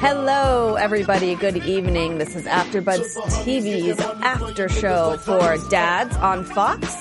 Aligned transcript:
Hello, 0.00 0.74
everybody. 0.74 1.34
Good 1.36 1.64
evening. 1.64 2.18
This 2.18 2.34
is 2.34 2.46
AfterBuzz 2.46 3.16
TV's 3.44 4.00
after 4.00 4.68
show 4.68 5.16
for 5.18 5.56
Dads 5.70 6.16
on 6.16 6.44
Fox. 6.44 6.92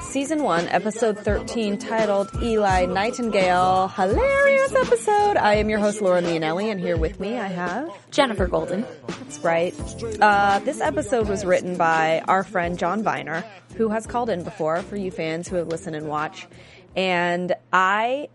Season 0.00 0.42
1, 0.42 0.68
Episode 0.68 1.18
13, 1.18 1.78
titled 1.78 2.30
Eli 2.42 2.86
Nightingale. 2.86 3.88
Hilarious 3.88 4.72
episode. 4.72 5.36
I 5.36 5.54
am 5.54 5.68
your 5.68 5.78
host, 5.78 6.00
Lauren 6.00 6.24
Leonelli, 6.24 6.70
and 6.70 6.80
here 6.80 6.96
with 6.96 7.20
me 7.20 7.38
I 7.38 7.46
have 7.48 7.90
Jennifer 8.10 8.46
Golden. 8.48 8.84
That's 9.06 9.38
right. 9.40 9.74
Uh, 10.20 10.58
this 10.60 10.80
episode 10.80 11.28
was 11.28 11.44
written 11.44 11.76
by 11.76 12.22
our 12.26 12.42
friend 12.42 12.78
John 12.78 13.04
Viener, 13.04 13.44
who 13.76 13.88
has 13.90 14.06
called 14.06 14.30
in 14.30 14.42
before 14.42 14.82
for 14.82 14.96
you 14.96 15.10
fans 15.10 15.48
who 15.48 15.56
have 15.56 15.68
listened 15.68 15.94
and 15.94 16.08
watch. 16.08 16.48
And 16.96 17.54
I 17.72 18.28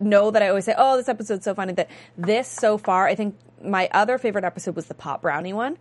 know 0.00 0.30
that 0.30 0.42
I 0.42 0.48
always 0.48 0.64
say, 0.64 0.74
"Oh, 0.76 0.96
this 0.96 1.08
episode's 1.08 1.44
so 1.44 1.54
funny." 1.54 1.72
That 1.74 1.88
this 2.16 2.48
so 2.48 2.78
far, 2.78 3.06
I 3.06 3.14
think 3.14 3.36
my 3.62 3.88
other 3.92 4.18
favorite 4.18 4.44
episode 4.44 4.74
was 4.76 4.86
the 4.86 4.94
pot 4.94 5.22
brownie 5.22 5.52
one. 5.52 5.78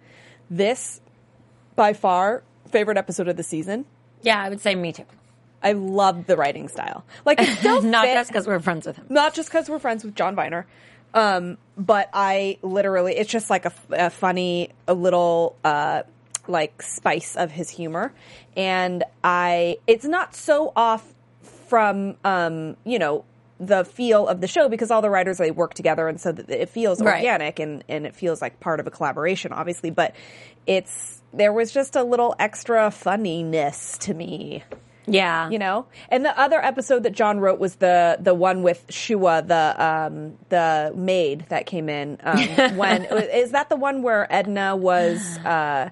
This, 0.50 1.02
by 1.75 1.94
far, 1.94 2.44
favorite 2.70 2.97
episode 2.97 3.28
of 3.28 3.38
the 3.38 3.44
season. 3.44 3.86
Yeah, 4.22 4.42
I 4.42 4.50
would 4.50 4.59
say 4.62 4.75
me 4.75 4.92
too. 4.94 5.06
I 5.62 5.73
love 5.73 6.25
the 6.25 6.36
writing 6.38 6.67
style. 6.70 7.03
Like 7.25 7.40
it's 7.42 7.59
still 7.59 7.81
Not 7.81 8.06
fit- 8.06 8.14
just 8.16 8.30
because 8.30 8.47
we're 8.47 8.59
friends 8.59 8.86
with 8.88 8.95
him. 8.97 9.06
not 9.09 9.34
just 9.34 9.50
because 9.50 9.70
we're 9.70 9.80
friends 9.80 10.03
with 10.03 10.16
John 10.16 10.36
Viener, 10.36 10.66
um, 11.14 11.58
but 11.78 12.09
I 12.14 12.58
literally, 12.62 13.16
it's 13.16 13.30
just 13.30 13.50
like 13.50 13.66
a, 13.66 13.73
a 13.92 14.09
funny, 14.09 14.70
a 14.88 14.94
little, 14.94 15.56
uh, 15.64 16.03
like 16.47 16.81
spice 16.81 17.36
of 17.36 17.52
his 17.52 17.70
humor. 17.70 18.14
And 18.58 19.03
I, 19.23 19.78
it's 19.86 20.06
not 20.06 20.34
so 20.36 20.72
off 20.75 21.06
from, 21.67 22.16
um, 22.23 22.75
you 22.86 22.97
know, 23.00 23.25
the 23.60 23.84
feel 23.84 24.28
of 24.28 24.40
the 24.42 24.48
show 24.48 24.70
because 24.70 24.90
all 24.92 25.02
the 25.02 25.10
writers 25.10 25.38
they 25.38 25.52
work 25.52 25.74
together 25.74 26.08
and 26.08 26.20
so 26.22 26.34
it 26.48 26.70
feels 26.70 27.02
Right. 27.02 27.18
organic 27.18 27.60
and, 27.60 27.84
and 27.90 28.06
it 28.06 28.16
feels 28.16 28.42
like 28.42 28.60
part 28.60 28.80
of 28.80 28.88
a 28.88 28.92
collaboration 28.92 29.52
obviously 29.52 29.90
but 29.90 30.16
it's 30.66 31.22
there 31.34 31.52
was 31.52 31.72
just 31.72 31.96
a 31.96 32.04
little 32.04 32.36
extra 32.40 32.90
funniness 32.90 33.98
to 34.00 34.14
me 34.14 34.64
Yeah. 35.08 35.50
you 35.50 35.60
know 35.60 35.88
and 36.10 36.24
the 36.24 36.38
other 36.40 36.64
episode 36.64 37.04
that 37.04 37.12
john 37.14 37.40
wrote 37.40 37.60
was 37.60 37.76
the 37.76 38.18
the 38.22 38.34
one 38.34 38.64
with 38.64 38.86
shua 38.90 39.42
the 39.46 39.76
um 39.84 40.38
the 40.50 40.94
maid 40.96 41.46
that 41.50 41.66
came 41.66 41.90
in 41.90 42.18
um 42.24 42.48
when 42.78 43.03
is 43.06 43.52
that 43.52 43.68
the 43.69 43.75
one 43.75 44.03
where 44.03 44.31
edna 44.34 44.75
was 44.75 45.38
uh 45.40 45.90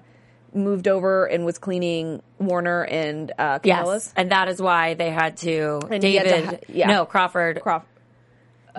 moved 0.54 0.88
over 0.88 1.26
and 1.26 1.44
was 1.44 1.58
cleaning 1.58 2.22
warner 2.38 2.82
and 2.84 3.32
uh 3.38 3.58
Yes. 3.64 4.12
And 4.16 4.30
that 4.32 4.48
is 4.48 4.60
why 4.62 4.94
they 4.94 5.10
had 5.10 5.36
to, 5.38 5.80
And 5.90 6.02
he 6.02 6.14
had 6.16 6.24
to 6.24 6.30
David, 6.30 6.48
ha- 6.50 6.56
yeah. 6.68 6.86
no, 6.88 7.04
Crawford. 7.06 7.60
Uh, 7.66 7.80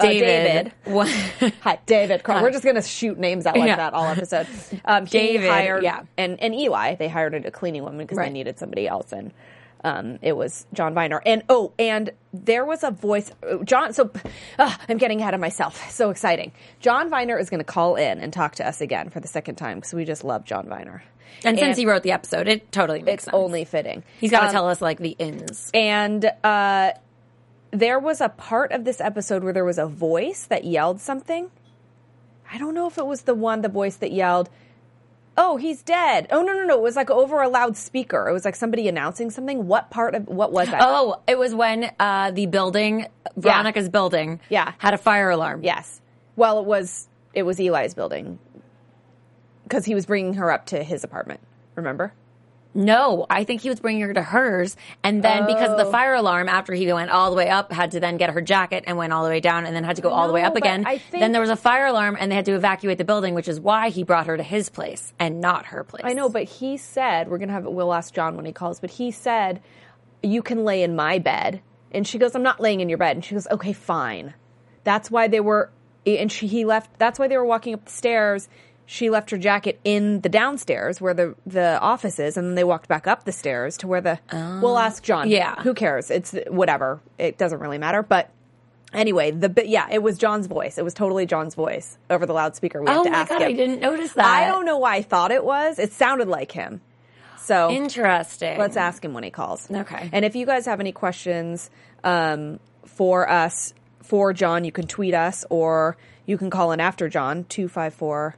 David. 0.01 0.71
David. 0.85 1.53
Hi, 1.61 1.79
David. 1.85 2.23
Craw- 2.23 2.35
Hi. 2.37 2.41
We're 2.41 2.51
just 2.51 2.63
gonna 2.63 2.81
shoot 2.81 3.17
names 3.17 3.45
out 3.45 3.57
like 3.57 3.67
Yeah. 3.67 3.75
that 3.77 3.93
all 3.93 4.05
episode. 4.05 4.47
Um, 4.85 5.05
David, 5.05 5.49
hired, 5.49 5.83
yeah. 5.83 6.03
and 6.17 6.39
and 6.41 6.55
Eli. 6.55 6.95
They 6.95 7.07
hired 7.09 7.33
a 7.33 7.51
cleaning 7.51 7.83
woman 7.83 7.97
because 7.99 8.17
they 8.17 8.29
needed 8.29 8.57
somebody 8.59 8.87
else, 8.87 9.11
and 9.11 9.33
um, 9.83 10.19
it 10.21 10.33
was 10.37 10.65
John 10.73 10.93
Viener. 10.95 11.19
And 11.25 11.43
oh, 11.49 11.73
and 11.77 12.11
there 12.33 12.63
was 12.65 12.83
a 12.83 12.91
voice. 12.91 13.31
uh, 13.49 13.57
John. 13.63 13.91
So 13.93 14.09
uh, 14.57 14.73
I'm 14.87 14.97
getting 14.99 15.19
ahead 15.19 15.33
of 15.33 15.41
myself. 15.41 15.91
So 15.91 16.11
exciting. 16.11 16.53
John 16.79 17.09
Viener 17.09 17.39
is 17.39 17.49
going 17.49 17.59
to 17.59 17.65
call 17.65 17.95
in 17.95 18.19
and 18.19 18.31
talk 18.31 18.55
to 18.55 18.67
us 18.67 18.79
again 18.81 19.09
for 19.09 19.19
the 19.19 19.27
second 19.27 19.55
time 19.55 19.77
because 19.79 19.93
we 19.93 20.05
just 20.05 20.23
love 20.23 20.45
John 20.45 20.67
Viener. 20.67 21.01
And 21.45 21.57
since 21.57 21.77
he 21.77 21.85
wrote 21.85 22.03
the 22.03 22.11
episode, 22.11 22.47
it 22.47 22.71
totally 22.71 23.01
makes 23.01 23.13
it's 23.15 23.23
sense. 23.25 23.35
only 23.35 23.65
fitting. 23.65 24.03
He's 24.19 24.31
got 24.31 24.41
to 24.41 24.45
Um, 24.47 24.51
tell 24.53 24.67
us 24.69 24.81
like 24.81 24.99
the 24.99 25.15
ins. 25.19 25.69
And 25.73 26.29
uh, 26.43 26.91
there 27.71 27.99
was 27.99 28.21
a 28.21 28.29
part 28.29 28.71
of 28.71 28.83
this 28.85 28.99
episode 28.99 29.43
where 29.43 29.53
there 29.53 29.65
was 29.65 29.77
a 29.77 29.85
voice 29.85 30.43
that 30.45 30.63
yelled 30.65 30.99
something. 31.01 31.49
I 32.51 32.57
don't 32.57 32.73
know 32.73 32.87
if 32.87 32.97
it 32.97 33.05
was 33.05 33.21
the 33.23 33.35
one, 33.35 33.61
the 33.61 33.69
voice 33.69 33.97
that 33.97 34.11
yelled, 34.11 34.49
"Oh, 35.37 35.57
he's 35.57 35.83
dead." 35.83 36.27
Oh 36.31 36.41
no, 36.41 36.53
no, 36.53 36.65
no! 36.65 36.73
It 36.75 36.81
was 36.81 36.95
like 36.95 37.11
over 37.11 37.41
a 37.43 37.47
loudspeaker. 37.47 38.27
It 38.27 38.33
was 38.33 38.43
like 38.43 38.55
somebody 38.55 38.87
announcing 38.87 39.29
something. 39.29 39.67
What 39.67 39.91
part 39.91 40.15
of 40.15 40.27
what 40.27 40.51
was 40.51 40.67
that? 40.69 40.81
Oh, 40.83 41.21
it 41.27 41.37
was 41.37 41.53
when 41.53 41.91
uh, 41.99 42.31
the 42.31 42.47
building, 42.47 43.05
Veronica's 43.37 43.87
building, 43.87 44.39
Yeah. 44.49 44.73
had 44.79 44.93
a 44.95 44.97
fire 44.97 45.29
alarm. 45.29 45.61
yes. 45.63 46.01
Well, 46.35 46.59
it 46.59 46.65
was 46.65 47.07
it 47.35 47.43
was 47.43 47.59
Eli's 47.59 47.93
building 47.93 48.39
because 49.69 49.85
he 49.85 49.93
was 49.95 50.05
bringing 50.07 50.33
her 50.33 50.51
up 50.51 50.65
to 50.67 50.83
his 50.83 51.03
apartment. 51.03 51.39
Remember? 51.75 52.11
No, 52.75 53.25
I 53.31 53.45
think 53.45 53.61
he 53.61 53.69
was 53.69 53.79
bringing 53.79 54.01
her 54.03 54.13
to 54.13 54.21
hers, 54.21 54.75
and 55.03 55.23
then 55.23 55.47
because 55.47 55.69
of 55.69 55.79
Oh. 55.79 55.83
the 55.85 55.91
fire 55.91 56.13
alarm, 56.13 56.47
after 56.47 56.73
he 56.73 56.91
went 56.93 57.09
all 57.09 57.31
the 57.31 57.35
way 57.35 57.49
up, 57.49 57.71
had 57.71 57.91
to 57.91 57.99
then 57.99 58.17
get 58.17 58.29
her 58.29 58.41
jacket 58.41 58.83
and 58.85 58.95
went 58.95 59.11
all 59.11 59.23
the 59.23 59.29
way 59.29 59.39
down, 59.39 59.65
and 59.65 59.75
then 59.75 59.83
had 59.83 59.95
to 59.95 60.03
go 60.03 60.09
all 60.09 60.27
the 60.27 60.33
way 60.33 60.43
up 60.43 60.55
again. 60.55 60.85
I 60.85 60.99
think- 60.99 61.21
Then 61.21 61.31
there 61.31 61.41
was 61.41 61.49
a 61.49 61.55
fire 61.55 61.87
alarm, 61.87 62.15
and 62.19 62.31
they 62.31 62.35
had 62.35 62.45
to 62.45 62.53
evacuate 62.53 62.99
the 62.99 63.05
building, 63.05 63.33
which 63.33 63.47
is 63.47 63.59
why 63.59 63.89
he 63.89 64.03
brought 64.03 64.27
her 64.27 64.37
to 64.37 64.43
his 64.43 64.69
place 64.69 65.13
and 65.17 65.41
not 65.41 65.67
her 65.67 65.83
place. 65.83 66.03
I 66.05 66.13
know, 66.13 66.29
but 66.29 66.43
he 66.43 66.77
said 66.77 67.27
we're 67.27 67.39
gonna 67.39 67.53
have 67.53 67.65
it. 67.65 67.71
we'll 67.71 67.93
ask 67.93 68.13
John 68.13 68.35
when 68.35 68.45
he 68.45 68.51
calls, 68.51 68.79
but 68.79 68.91
he 68.91 69.09
said 69.09 69.61
you 70.21 70.43
can 70.43 70.63
lay 70.63 70.83
in 70.83 70.95
my 70.95 71.17
bed, 71.17 71.61
and 71.91 72.05
she 72.05 72.19
goes, 72.19 72.35
I'm 72.35 72.43
not 72.43 72.59
laying 72.59 72.81
in 72.81 72.89
your 72.89 72.99
bed, 72.99 73.15
and 73.17 73.25
she 73.25 73.33
goes, 73.33 73.47
okay, 73.49 73.73
fine. 73.73 74.35
That's 74.83 75.09
why 75.09 75.27
they 75.27 75.39
were, 75.39 75.71
and 76.05 76.31
she 76.31 76.45
he 76.45 76.65
left. 76.65 76.99
That's 76.99 77.17
why 77.17 77.27
they 77.27 77.37
were 77.37 77.45
walking 77.45 77.73
up 77.73 77.85
the 77.85 77.91
stairs. 77.91 78.47
She 78.91 79.11
left 79.11 79.29
her 79.29 79.37
jacket 79.37 79.79
in 79.83 80.21
the 80.21 80.29
downstairs 80.29 80.99
where 80.99 81.13
the 81.13 81.35
the 81.45 81.79
office 81.79 82.17
is, 82.17 82.37
and 82.37 82.47
then 82.47 82.55
they 82.55 82.63
walked 82.63 82.87
back 82.87 83.05
up 83.05 83.23
the 83.23 83.31
stairs 83.31 83.77
to 83.77 83.87
where 83.87 84.01
the. 84.01 84.19
we'll 84.33 84.79
ask 84.79 85.03
John. 85.03 85.29
yeah. 85.29 85.61
who 85.61 85.75
cares? 85.75 86.09
It's 86.09 86.35
whatever. 86.47 86.99
It 87.19 87.37
doesn't 87.37 87.59
really 87.59 87.77
matter, 87.77 88.01
but. 88.01 88.31
Anyway, 88.91 89.29
the 89.29 89.53
yeah, 89.67 89.87
it 89.91 90.01
was 90.01 90.17
John's 90.17 90.47
voice. 90.47 90.79
It 90.79 90.83
was 90.83 90.95
totally 90.95 91.27
John's 91.27 91.53
voice 91.53 91.99
over 92.09 92.25
the 92.25 92.33
loudspeaker. 92.33 92.81
We 92.81 92.89
have 92.89 93.01
Oh 93.01 93.03
to 93.03 93.11
my 93.11 93.17
ask 93.19 93.29
god, 93.29 93.43
him. 93.43 93.49
I 93.49 93.53
didn't 93.53 93.79
notice 93.81 94.13
that. 94.13 94.25
I 94.25 94.47
don't 94.47 94.65
know 94.65 94.79
why 94.79 94.95
I 94.95 95.01
thought 95.03 95.29
it 95.29 95.45
was. 95.45 95.77
It 95.77 95.93
sounded 95.93 96.27
like 96.27 96.51
him. 96.51 96.81
So 97.37 97.69
Interesting. 97.69 98.57
let's 98.57 98.75
ask 98.75 99.05
him 99.05 99.13
when 99.13 99.23
he 99.23 99.29
calls. 99.29 99.69
Okay. 99.69 100.09
And 100.11 100.25
if 100.25 100.35
you 100.35 100.47
guys 100.47 100.65
have 100.65 100.79
any 100.79 100.91
questions 100.91 101.69
um, 102.03 102.59
for 102.87 103.29
us, 103.29 103.75
for 104.01 104.33
John, 104.33 104.63
you 104.63 104.71
can 104.71 104.87
tweet 104.87 105.13
us 105.13 105.45
or 105.51 105.95
you 106.25 106.39
can 106.39 106.49
call 106.49 106.71
in 106.71 106.79
after 106.79 107.07
John, 107.09 107.43
254 107.43 108.35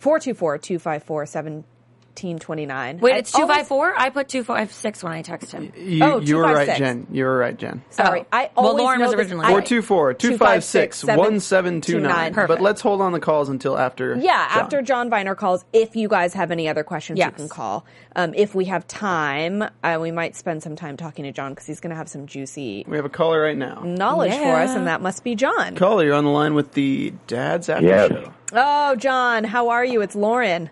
424 0.00 0.58
254 0.58 1.20
1729. 1.26 2.98
Wait, 3.00 3.16
it's 3.16 3.32
254? 3.32 3.86
always- 3.86 4.02
I 4.02 4.10
put 4.10 4.28
two 4.28 4.42
five 4.44 4.72
six 4.72 5.02
when 5.02 5.12
I 5.12 5.22
text 5.22 5.52
him. 5.52 5.72
You, 5.76 6.04
Oh, 6.04 6.18
you 6.20 6.36
were 6.36 6.42
right, 6.42 6.76
Jen. 6.76 7.06
You 7.10 7.24
were 7.24 7.36
right, 7.38 7.56
Jen. 7.56 7.82
Sorry. 7.90 8.20
Oh. 8.22 8.26
I 8.32 8.50
Well, 8.56 8.66
always 8.68 8.82
Lauren 8.82 8.98
know 9.00 9.06
was 9.06 9.14
originally 9.14 9.44
I- 9.46 9.50
424 9.50 10.14
256 10.14 11.04
1729. 11.04 12.32
But 12.48 12.60
let's 12.60 12.80
hold 12.80 13.00
on 13.00 13.12
the 13.12 13.20
calls 13.20 13.48
until 13.48 13.78
after. 13.78 14.16
Yeah, 14.16 14.48
John. 14.48 14.58
after 14.58 14.82
John 14.82 15.08
Viener 15.10 15.36
calls, 15.36 15.64
if 15.72 15.96
you 15.96 16.08
guys 16.08 16.34
have 16.34 16.50
any 16.50 16.68
other 16.68 16.82
questions, 16.82 17.18
you 17.18 17.30
can 17.30 17.48
call. 17.48 17.84
Um, 18.16 18.34
if 18.34 18.54
we 18.56 18.64
have 18.66 18.86
time, 18.88 19.62
uh, 19.84 19.98
we 20.00 20.10
might 20.10 20.34
spend 20.34 20.62
some 20.64 20.74
time 20.76 20.96
talking 20.96 21.24
to 21.24 21.32
John 21.32 21.52
because 21.52 21.66
he's 21.66 21.80
going 21.80 21.90
to 21.90 21.96
have 21.96 22.08
some 22.08 22.26
juicy 22.26 22.84
We 22.88 22.96
have 22.96 23.06
a 23.06 23.10
caller 23.10 23.40
right 23.40 23.56
now. 23.56 23.82
knowledge 23.84 24.32
for 24.32 24.56
us, 24.56 24.74
and 24.74 24.88
that 24.88 25.00
must 25.00 25.22
be 25.24 25.36
John. 25.36 25.76
Caller, 25.76 26.04
you're 26.04 26.14
on 26.14 26.24
the 26.24 26.30
line 26.30 26.54
with 26.54 26.72
the 26.72 27.12
Dad's 27.28 27.68
After 27.68 27.86
Yes. 27.86 28.10
Show. 28.10 28.32
Oh, 28.52 28.96
John, 28.96 29.44
how 29.44 29.68
are 29.70 29.84
you? 29.84 30.00
It's 30.02 30.14
Lauren. 30.14 30.70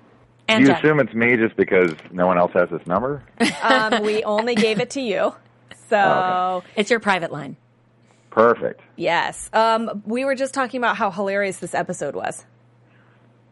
And 0.48 0.62
you 0.62 0.68
Jen. 0.68 0.76
assume 0.76 1.00
it's 1.00 1.14
me 1.14 1.36
just 1.36 1.56
because 1.56 1.92
no 2.10 2.26
one 2.26 2.38
else 2.38 2.52
has 2.54 2.70
this 2.70 2.86
number? 2.86 3.22
Um, 3.62 4.02
we 4.02 4.24
only 4.24 4.54
gave 4.54 4.80
it 4.80 4.90
to 4.90 5.00
you. 5.00 5.34
So, 5.88 5.96
Oh, 5.98 6.62
it's 6.76 6.90
your 6.90 7.00
private 7.00 7.30
line. 7.32 7.56
Perfect. 8.30 8.80
yes. 8.96 9.50
Um, 9.52 10.02
we 10.06 10.24
were 10.24 10.34
just 10.34 10.54
talking 10.54 10.78
about 10.78 10.96
how 10.96 11.10
hilarious 11.10 11.58
this 11.58 11.74
episode 11.74 12.14
was. 12.14 12.44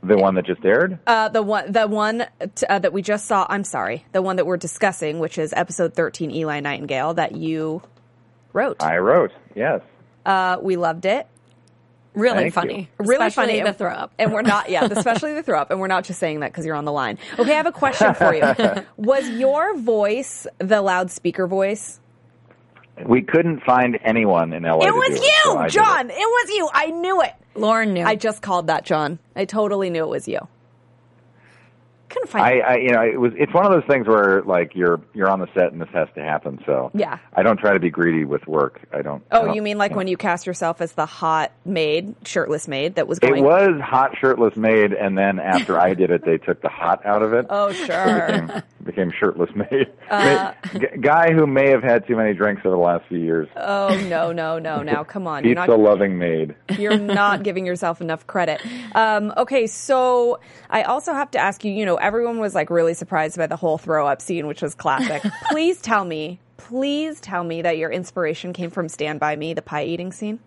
The 0.02 0.16
one 0.16 0.34
that 0.36 0.46
just 0.46 0.64
aired? 0.64 0.98
Uh, 1.06 1.28
the 1.30 1.42
one, 1.42 1.72
the 1.72 1.86
one 1.88 2.26
t- 2.54 2.66
uh, 2.66 2.78
that 2.78 2.92
we 2.92 3.02
just 3.02 3.26
saw. 3.26 3.46
I'm 3.48 3.64
sorry, 3.64 4.04
the 4.12 4.22
one 4.22 4.36
that 4.36 4.46
we're 4.46 4.58
discussing, 4.58 5.18
which 5.18 5.38
is 5.38 5.52
episode 5.54 5.94
13, 5.94 6.30
Eli 6.30 6.60
Nightingale, 6.60 7.14
that 7.14 7.34
you 7.34 7.82
wrote. 8.52 8.82
I 8.82 8.98
wrote, 8.98 9.32
yes. 9.56 9.80
Uh, 10.24 10.58
we 10.62 10.76
loved 10.76 11.06
it. 11.06 11.26
Really 12.16 12.44
Thank 12.44 12.54
funny. 12.54 12.88
Really 12.96 13.26
Especially 13.26 13.58
funny. 13.58 13.70
the 13.70 13.74
throw 13.74 13.92
up. 13.92 14.12
And 14.18 14.32
we're 14.32 14.40
not, 14.40 14.70
yeah, 14.70 14.84
especially 14.90 15.34
the 15.34 15.42
throw 15.42 15.60
up. 15.60 15.70
And 15.70 15.78
we're 15.78 15.86
not 15.86 16.04
just 16.04 16.18
saying 16.18 16.40
that 16.40 16.50
because 16.50 16.64
you're 16.64 16.74
on 16.74 16.86
the 16.86 16.92
line. 16.92 17.18
Okay, 17.38 17.52
I 17.52 17.56
have 17.56 17.66
a 17.66 17.72
question 17.72 18.14
for 18.14 18.34
you. 18.34 18.42
Was 18.96 19.28
your 19.28 19.76
voice 19.76 20.46
the 20.58 20.80
loudspeaker 20.80 21.46
voice? 21.46 22.00
We 23.04 23.20
couldn't 23.20 23.62
find 23.62 23.98
anyone 24.02 24.54
in 24.54 24.62
LA. 24.62 24.78
It 24.78 24.86
to 24.86 24.92
was 24.92 25.20
do 25.20 25.26
you, 25.26 25.42
so 25.44 25.66
John. 25.68 26.08
it. 26.08 26.14
It 26.14 26.18
was 26.18 26.48
you. 26.48 26.70
I 26.72 26.86
knew 26.86 27.20
it. 27.20 27.34
Lauren 27.54 27.92
knew. 27.92 28.02
I 28.02 28.14
just 28.16 28.40
called 28.40 28.68
that, 28.68 28.86
John. 28.86 29.18
I 29.36 29.44
totally 29.44 29.90
knew 29.90 30.02
it 30.02 30.08
was 30.08 30.26
you. 30.26 30.40
Couldn't 32.08 32.28
find 32.28 32.44
I, 32.44 32.58
I, 32.60 32.76
you 32.76 32.90
know, 32.92 33.02
it 33.02 33.18
was. 33.20 33.32
It's 33.36 33.52
one 33.52 33.66
of 33.66 33.72
those 33.72 33.84
things 33.88 34.06
where 34.06 34.42
like 34.42 34.74
you're 34.74 35.00
you're 35.14 35.28
on 35.28 35.40
the 35.40 35.48
set 35.54 35.72
and 35.72 35.80
this 35.80 35.88
has 35.92 36.08
to 36.14 36.22
happen. 36.22 36.60
So 36.64 36.90
Yeah. 36.94 37.18
I 37.34 37.42
don't 37.42 37.58
try 37.58 37.72
to 37.72 37.80
be 37.80 37.90
greedy 37.90 38.24
with 38.24 38.46
work. 38.46 38.80
I 38.92 39.02
don't. 39.02 39.22
I 39.30 39.38
Oh, 39.38 39.44
don't- 39.46 39.54
you 39.54 39.62
mean 39.62 39.76
like 39.78 39.94
when 39.94 40.06
you 40.06 40.16
cast 40.16 40.46
yourself 40.46 40.80
as 40.80 40.92
the 40.92 41.06
hot 41.06 41.52
maid, 41.64 42.14
shirtless 42.24 42.68
maid 42.68 42.94
that 42.94 43.08
was 43.08 43.18
going? 43.18 43.38
It 43.38 43.42
was 43.42 43.80
hot 43.82 44.16
shirtless 44.20 44.56
maid, 44.56 44.92
and 44.92 45.16
then 45.18 45.38
after 45.40 45.78
I 45.80 45.94
did 45.94 46.10
it, 46.10 46.24
they 46.24 46.38
took 46.38 46.62
the 46.62 46.68
hot 46.68 47.04
out 47.04 47.22
of 47.22 47.32
it. 47.32 47.46
Oh, 47.50 47.72
sure. 47.72 48.62
became, 48.86 49.12
shirtless 49.18 49.50
maid. 49.56 49.86
Uh, 50.10 50.52
G- 50.72 50.86
guy 51.00 51.32
who 51.32 51.46
may 51.46 51.70
have 51.70 51.82
had 51.82 52.06
too 52.06 52.16
many 52.16 52.32
drinks 52.34 52.62
over 52.64 52.76
the 52.76 52.82
last 52.82 53.04
few 53.08 53.18
years. 53.18 53.48
Oh 53.56 53.88
no, 54.08 54.32
no, 54.32 54.58
no! 54.58 54.82
Now 54.86 55.02
come 55.04 55.26
on, 55.26 55.44
you're 55.44 55.56
Pizza 55.56 55.72
not 55.72 55.80
loving 55.80 56.18
maid. 56.18 56.54
you're 56.78 56.96
not 57.22 57.42
giving 57.42 57.66
yourself 57.66 58.00
enough 58.00 58.26
credit. 58.26 58.60
Um, 58.94 59.32
okay, 59.36 59.66
so 59.66 60.38
I 60.70 60.82
also 60.84 61.12
have 61.12 61.30
to 61.32 61.38
ask 61.38 61.64
you. 61.64 61.72
You 61.72 61.84
know, 61.84 61.96
everyone 61.96 62.38
was 62.38 62.54
like 62.54 62.70
really 62.70 62.94
surprised 62.94 63.36
by 63.36 63.46
the 63.46 63.56
whole 63.56 63.78
throw 63.78 64.06
up 64.06 64.22
scene, 64.22 64.46
which 64.46 64.62
was 64.62 64.74
classic. 64.74 65.22
please 65.50 65.80
tell 65.80 66.04
me, 66.04 66.40
please 66.56 67.20
tell 67.20 67.42
me 67.44 67.62
that 67.62 67.76
your 67.78 67.90
inspiration 67.90 68.52
came 68.52 68.70
from 68.70 68.88
Stand 68.88 69.18
by 69.20 69.34
Me, 69.36 69.54
the 69.54 69.62
pie 69.62 69.84
eating 69.84 70.12
scene. 70.12 70.38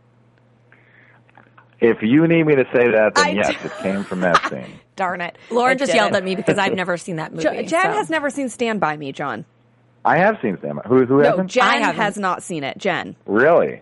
If 1.82 2.02
you 2.02 2.28
need 2.28 2.46
me 2.46 2.56
to 2.56 2.66
say 2.74 2.90
that, 2.92 3.16
then 3.16 3.26
I 3.26 3.30
yes, 3.30 3.48
do- 3.62 3.68
it 3.68 3.78
came 3.78 4.04
from 4.04 4.20
that 4.22 4.46
scene. 4.50 4.80
Darn 4.96 5.22
it, 5.22 5.38
Lauren 5.50 5.76
It 5.78 5.80
just 5.80 5.92
did 5.92 5.98
yelled 5.98 6.14
at 6.16 6.24
me 6.24 6.36
because 6.36 6.58
I've 6.58 6.74
never 6.76 6.98
seen 6.98 7.16
that 7.18 7.32
movie. 7.34 7.44
Jo- 7.44 7.54
Jen 7.64 7.68
so. 7.68 7.92
has 7.94 8.10
never 8.10 8.30
seen 8.30 8.50
Stand 8.50 8.80
by 8.82 8.98
Me, 8.98 9.12
John. 9.14 9.46
I 10.04 10.18
have 10.18 10.38
seen 10.42 10.58
Sam. 10.62 10.80
Who 10.86 11.06
who 11.06 11.22
No, 11.22 11.30
hasn't? 11.30 11.52
Jen 11.52 11.64
I 11.64 11.78
haven't. 11.78 12.02
has 12.02 12.18
not 12.18 12.44
seen 12.44 12.64
it. 12.64 12.78
Jen, 12.78 13.16
Really? 13.26 13.82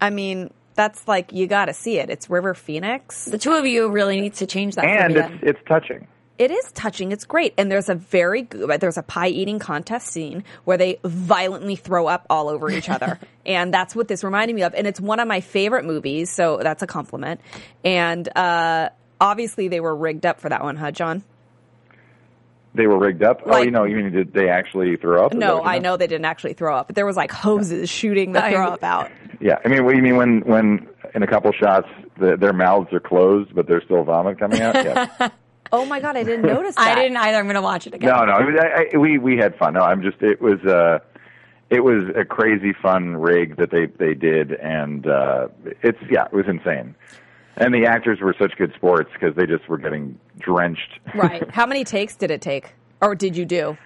I 0.00 0.10
mean, 0.10 0.50
that's 0.74 1.06
like 1.08 1.32
you 1.32 1.46
got 1.46 1.66
to 1.66 1.72
see 1.74 1.98
it. 1.98 2.08
It's 2.10 2.28
River 2.30 2.54
Phoenix. 2.54 3.24
The 3.24 3.38
two 3.38 3.52
of 3.54 3.66
you 3.66 3.88
really 3.90 4.20
need 4.20 4.34
to 4.34 4.46
change 4.46 4.74
that 4.76 4.84
And 4.84 5.16
it's 5.16 5.34
it's 5.42 5.58
touching. 5.66 6.06
It 6.38 6.50
is 6.50 6.70
touching. 6.72 7.12
It's 7.12 7.24
great. 7.24 7.54
And 7.58 7.70
there's 7.70 7.88
a 7.88 7.94
very 7.94 8.42
good, 8.42 8.80
there's 8.80 8.96
a 8.96 9.02
pie 9.02 9.28
eating 9.28 9.58
contest 9.58 10.08
scene 10.08 10.44
where 10.64 10.76
they 10.76 11.00
violently 11.04 11.74
throw 11.76 12.06
up 12.06 12.26
all 12.30 12.48
over 12.48 12.70
each 12.70 12.88
other. 12.88 13.18
and 13.44 13.74
that's 13.74 13.96
what 13.96 14.08
this 14.08 14.22
reminded 14.22 14.54
me 14.54 14.62
of. 14.62 14.74
And 14.74 14.86
it's 14.86 15.00
one 15.00 15.20
of 15.20 15.26
my 15.26 15.40
favorite 15.40 15.84
movies. 15.84 16.30
So 16.30 16.58
that's 16.62 16.82
a 16.82 16.86
compliment. 16.86 17.40
And, 17.84 18.28
uh, 18.36 18.90
obviously 19.20 19.68
they 19.68 19.80
were 19.80 19.94
rigged 19.94 20.26
up 20.26 20.40
for 20.40 20.48
that 20.48 20.62
one, 20.62 20.76
huh, 20.76 20.90
John? 20.90 21.24
They 22.74 22.86
were 22.86 22.98
rigged 22.98 23.22
up. 23.22 23.40
oh, 23.46 23.62
you 23.62 23.70
know, 23.70 23.84
you 23.84 23.96
mean 23.96 24.12
did 24.12 24.32
they 24.32 24.48
actually 24.48 24.96
throw 24.96 25.24
up? 25.24 25.32
No, 25.32 25.62
I 25.62 25.78
know 25.78 25.96
they 25.96 26.06
didn't 26.06 26.26
actually 26.26 26.52
throw 26.52 26.76
up, 26.76 26.86
but 26.88 26.96
there 26.96 27.06
was 27.06 27.16
like 27.16 27.32
hoses 27.32 27.88
shooting 27.90 28.32
the 28.32 28.40
throw 28.40 28.68
up 28.68 28.84
out. 28.84 29.10
Yeah, 29.40 29.58
I 29.64 29.68
mean, 29.68 29.84
what 29.84 29.92
do 29.92 29.96
you 29.96 30.02
mean 30.02 30.16
when 30.16 30.40
when 30.42 30.88
in 31.14 31.22
a 31.22 31.26
couple 31.26 31.50
shots 31.52 31.88
the, 32.20 32.36
their 32.36 32.52
mouths 32.52 32.92
are 32.92 33.00
closed 33.00 33.54
but 33.54 33.66
there's 33.66 33.84
still 33.84 34.04
vomit 34.04 34.38
coming 34.38 34.60
out? 34.60 34.74
Yeah. 34.84 35.28
Oh 35.72 35.84
my 35.84 36.00
God, 36.00 36.16
I 36.16 36.22
didn't 36.22 36.46
notice 36.46 36.74
that. 36.74 36.96
I 36.96 37.02
didn't 37.02 37.16
either. 37.16 37.38
I'm 37.38 37.44
going 37.44 37.54
to 37.54 37.62
watch 37.62 37.86
it 37.86 37.94
again. 37.94 38.10
no, 38.10 38.24
no, 38.24 38.32
I, 38.32 38.86
I, 38.92 38.96
we 38.96 39.18
we 39.18 39.36
had 39.36 39.56
fun. 39.56 39.74
No, 39.74 39.80
I'm 39.80 40.02
just 40.02 40.20
it 40.22 40.40
was 40.40 40.60
uh 40.64 40.98
it 41.70 41.80
was 41.84 42.04
a 42.16 42.24
crazy 42.24 42.72
fun 42.72 43.16
rig 43.16 43.56
that 43.56 43.70
they 43.70 43.86
they 43.86 44.14
did, 44.14 44.52
and 44.52 45.06
uh 45.06 45.48
it's 45.82 45.98
yeah, 46.10 46.24
it 46.26 46.32
was 46.32 46.46
insane. 46.48 46.94
And 47.56 47.74
the 47.74 47.86
actors 47.86 48.20
were 48.20 48.34
such 48.38 48.56
good 48.56 48.72
sports 48.76 49.10
because 49.12 49.34
they 49.34 49.44
just 49.44 49.68
were 49.68 49.78
getting 49.78 50.18
drenched. 50.38 51.00
Right. 51.14 51.48
How 51.50 51.66
many 51.66 51.82
takes 51.84 52.14
did 52.14 52.30
it 52.30 52.40
take? 52.40 52.74
Or 53.00 53.16
did 53.16 53.36
you 53.36 53.44
do? 53.44 53.76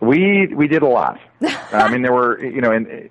We 0.00 0.48
we 0.54 0.66
did 0.66 0.82
a 0.82 0.88
lot. 0.88 1.20
I 1.72 1.90
mean, 1.90 2.02
there 2.02 2.12
were 2.12 2.44
you 2.44 2.60
know, 2.60 2.72
and 2.72 3.08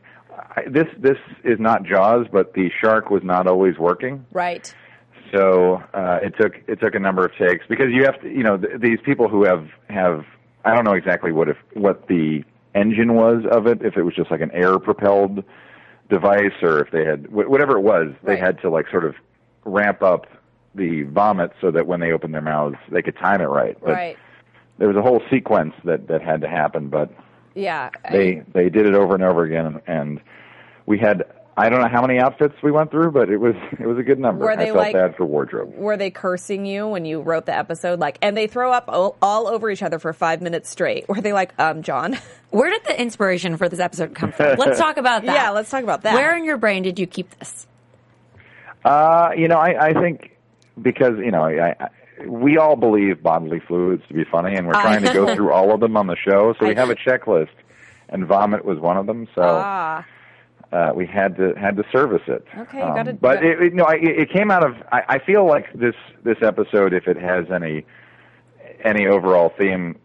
I, 0.55 0.63
this 0.67 0.87
this 0.97 1.17
is 1.43 1.59
not 1.59 1.83
Jaws, 1.83 2.27
but 2.31 2.53
the 2.53 2.69
shark 2.81 3.09
was 3.09 3.23
not 3.23 3.47
always 3.47 3.77
working. 3.77 4.25
Right. 4.31 4.73
So 5.33 5.81
uh, 5.93 6.10
it 6.21 6.35
took 6.39 6.53
it 6.67 6.79
took 6.79 6.95
a 6.95 6.99
number 6.99 7.25
of 7.25 7.35
takes 7.35 7.65
because 7.67 7.91
you 7.91 8.03
have 8.05 8.19
to 8.21 8.29
you 8.29 8.43
know 8.43 8.57
th- 8.57 8.79
these 8.79 8.99
people 9.03 9.27
who 9.27 9.43
have 9.43 9.67
have 9.89 10.25
I 10.65 10.73
don't 10.75 10.85
know 10.85 10.93
exactly 10.93 11.31
what 11.31 11.49
if 11.49 11.57
what 11.73 12.07
the 12.07 12.43
engine 12.75 13.15
was 13.15 13.43
of 13.51 13.67
it 13.67 13.81
if 13.81 13.97
it 13.97 14.03
was 14.03 14.15
just 14.15 14.31
like 14.31 14.41
an 14.41 14.51
air 14.51 14.79
propelled 14.79 15.43
device 16.09 16.53
or 16.61 16.79
if 16.79 16.91
they 16.91 17.05
had 17.05 17.25
wh- 17.27 17.49
whatever 17.49 17.77
it 17.77 17.81
was 17.81 18.13
they 18.23 18.33
Right. 18.33 18.39
had 18.43 18.61
to 18.61 18.69
like 18.69 18.87
sort 18.89 19.05
of 19.05 19.15
ramp 19.65 20.01
up 20.03 20.27
the 20.75 21.03
vomit 21.03 21.51
so 21.59 21.71
that 21.71 21.85
when 21.87 21.99
they 21.99 22.11
opened 22.11 22.33
their 22.33 22.41
mouths 22.41 22.77
they 22.89 23.01
could 23.01 23.17
time 23.17 23.41
it 23.41 23.45
right. 23.45 23.77
But 23.81 23.91
right. 23.91 24.17
there 24.77 24.87
was 24.87 24.97
a 24.97 25.01
whole 25.01 25.21
sequence 25.29 25.73
that 25.83 26.07
that 26.07 26.21
had 26.21 26.41
to 26.41 26.47
happen, 26.47 26.87
but 26.87 27.11
Yeah. 27.55 27.89
they 28.11 28.43
they 28.53 28.69
did 28.69 28.85
it 28.85 28.93
over 28.93 29.15
and 29.15 29.23
over 29.23 29.43
again 29.43 29.65
and, 29.65 29.81
and 29.87 30.21
we 30.85 30.97
had 30.97 31.23
I 31.57 31.67
don't 31.69 31.81
know 31.81 31.89
how 31.89 32.01
many 32.01 32.17
outfits 32.17 32.55
we 32.63 32.71
went 32.71 32.91
through, 32.91 33.11
but 33.11 33.29
it 33.29 33.37
was 33.37 33.55
it 33.79 33.85
was 33.85 33.97
a 33.97 34.03
good 34.03 34.19
number. 34.19 34.45
Were 34.45 34.51
I 34.51 34.55
they 34.55 34.65
felt 34.65 34.77
like- 34.77 34.93
bad 34.93 35.15
for 35.15 35.25
wardrobe. 35.25 35.73
were 35.75 35.97
they 35.97 36.09
cursing 36.09 36.65
you 36.65 36.87
when 36.87 37.05
you 37.05 37.21
wrote 37.21 37.45
the 37.45 37.55
episode 37.55 37.99
like 37.99 38.17
and 38.21 38.35
they 38.37 38.47
throw 38.47 38.71
up 38.71 38.85
all, 38.87 39.17
all 39.21 39.47
over 39.47 39.69
each 39.69 39.83
other 39.83 39.99
for 39.99 40.13
five 40.13 40.41
minutes 40.41 40.69
straight 40.69 41.07
were 41.09 41.19
they 41.21 41.33
like 41.33 41.53
um 41.59 41.83
john 41.83 42.17
Where 42.51 42.69
did 42.69 42.83
the 42.85 42.99
inspiration 42.99 43.55
for 43.57 43.69
this 43.69 43.79
episode 43.79 44.13
come 44.13 44.31
from? 44.33 44.57
Let's 44.57 44.77
talk 44.79 44.97
about 44.97 45.21
that. 45.25 45.33
yeah 45.35 45.49
let's 45.51 45.69
talk 45.69 45.83
about 45.83 46.01
that 46.03 46.15
Where 46.15 46.35
in 46.37 46.43
your 46.45 46.57
brain 46.57 46.83
did 46.83 46.99
you 46.99 47.07
keep 47.07 47.29
this? 47.39 47.67
Uh, 48.83 49.29
you 49.37 49.47
know, 49.47 49.57
I, 49.57 49.89
I 49.89 49.93
think 49.93 50.37
because 50.81 51.17
you 51.19 51.31
know, 51.31 51.43
I, 51.43 51.75
I, 51.79 51.89
we 52.27 52.57
all 52.57 52.75
believe 52.75 53.21
bodily 53.21 53.59
fluids 53.59 54.03
to 54.07 54.13
be 54.13 54.23
funny, 54.23 54.55
and 54.55 54.65
we're 54.67 54.73
trying 54.73 55.03
to 55.03 55.13
go 55.13 55.35
through 55.35 55.51
all 55.51 55.73
of 55.73 55.79
them 55.79 55.95
on 55.97 56.07
the 56.07 56.15
show. 56.15 56.53
So 56.59 56.67
we 56.67 56.75
have 56.75 56.89
a 56.89 56.95
checklist, 56.95 57.49
and 58.09 58.25
vomit 58.25 58.65
was 58.65 58.79
one 58.79 58.97
of 58.97 59.05
them. 59.05 59.27
So 59.35 59.41
ah 59.43 60.05
uh, 60.71 60.91
we 60.95 61.05
had 61.05 61.35
to 61.37 61.53
had 61.55 61.75
to 61.77 61.83
service 61.91 62.21
it. 62.27 62.45
Okay, 62.57 62.77
you 62.79 62.83
gotta- 62.83 63.13
but 63.13 63.43
it, 63.43 63.61
it, 63.61 63.73
no, 63.73 63.83
I, 63.83 63.95
it 63.95 64.29
came 64.29 64.51
out 64.51 64.65
of. 64.65 64.75
I, 64.91 65.03
I 65.09 65.19
feel 65.19 65.45
like 65.45 65.71
this 65.73 65.95
this 66.23 66.37
episode, 66.41 66.93
if 66.93 67.07
it 67.07 67.17
has 67.17 67.45
any 67.51 67.85
any 68.83 69.05
overall 69.05 69.53
theme, 69.57 69.97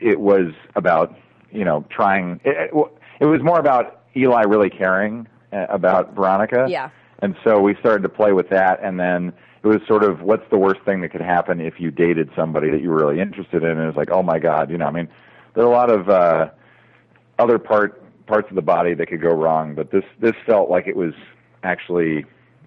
it 0.00 0.20
was 0.20 0.52
about 0.74 1.16
you 1.52 1.64
know 1.64 1.84
trying. 1.90 2.40
It, 2.44 2.70
it, 2.72 2.84
it 3.20 3.26
was 3.26 3.42
more 3.42 3.58
about 3.58 4.02
Eli 4.16 4.42
really 4.42 4.70
caring 4.70 5.28
uh, 5.52 5.66
about 5.68 6.14
Veronica. 6.14 6.66
Yeah. 6.68 6.90
And 7.20 7.34
so 7.42 7.60
we 7.60 7.74
started 7.76 8.02
to 8.02 8.08
play 8.08 8.32
with 8.32 8.48
that, 8.50 8.80
and 8.82 8.98
then 8.98 9.32
it 9.62 9.66
was 9.66 9.80
sort 9.88 10.04
of 10.04 10.22
what's 10.22 10.48
the 10.50 10.58
worst 10.58 10.80
thing 10.82 11.00
that 11.00 11.10
could 11.10 11.20
happen 11.20 11.60
if 11.60 11.80
you 11.80 11.90
dated 11.90 12.30
somebody 12.36 12.70
that 12.70 12.80
you 12.80 12.90
were 12.90 12.96
really 12.96 13.20
interested 13.20 13.62
in, 13.64 13.70
and 13.70 13.80
it 13.80 13.86
was 13.86 13.96
like, 13.96 14.10
oh 14.10 14.22
my 14.22 14.38
god, 14.38 14.70
you 14.70 14.78
know, 14.78 14.86
I 14.86 14.92
mean, 14.92 15.08
there 15.54 15.64
are 15.64 15.66
a 15.66 15.70
lot 15.70 15.90
of 15.90 16.08
uh, 16.08 16.50
other 17.38 17.58
part 17.58 18.02
parts 18.28 18.48
of 18.50 18.54
the 18.54 18.62
body 18.62 18.94
that 18.94 19.08
could 19.08 19.20
go 19.22 19.30
wrong, 19.32 19.74
but 19.74 19.90
this 19.90 20.04
this 20.20 20.34
felt 20.46 20.70
like 20.70 20.86
it 20.86 20.94
was 20.96 21.14
actually 21.64 22.24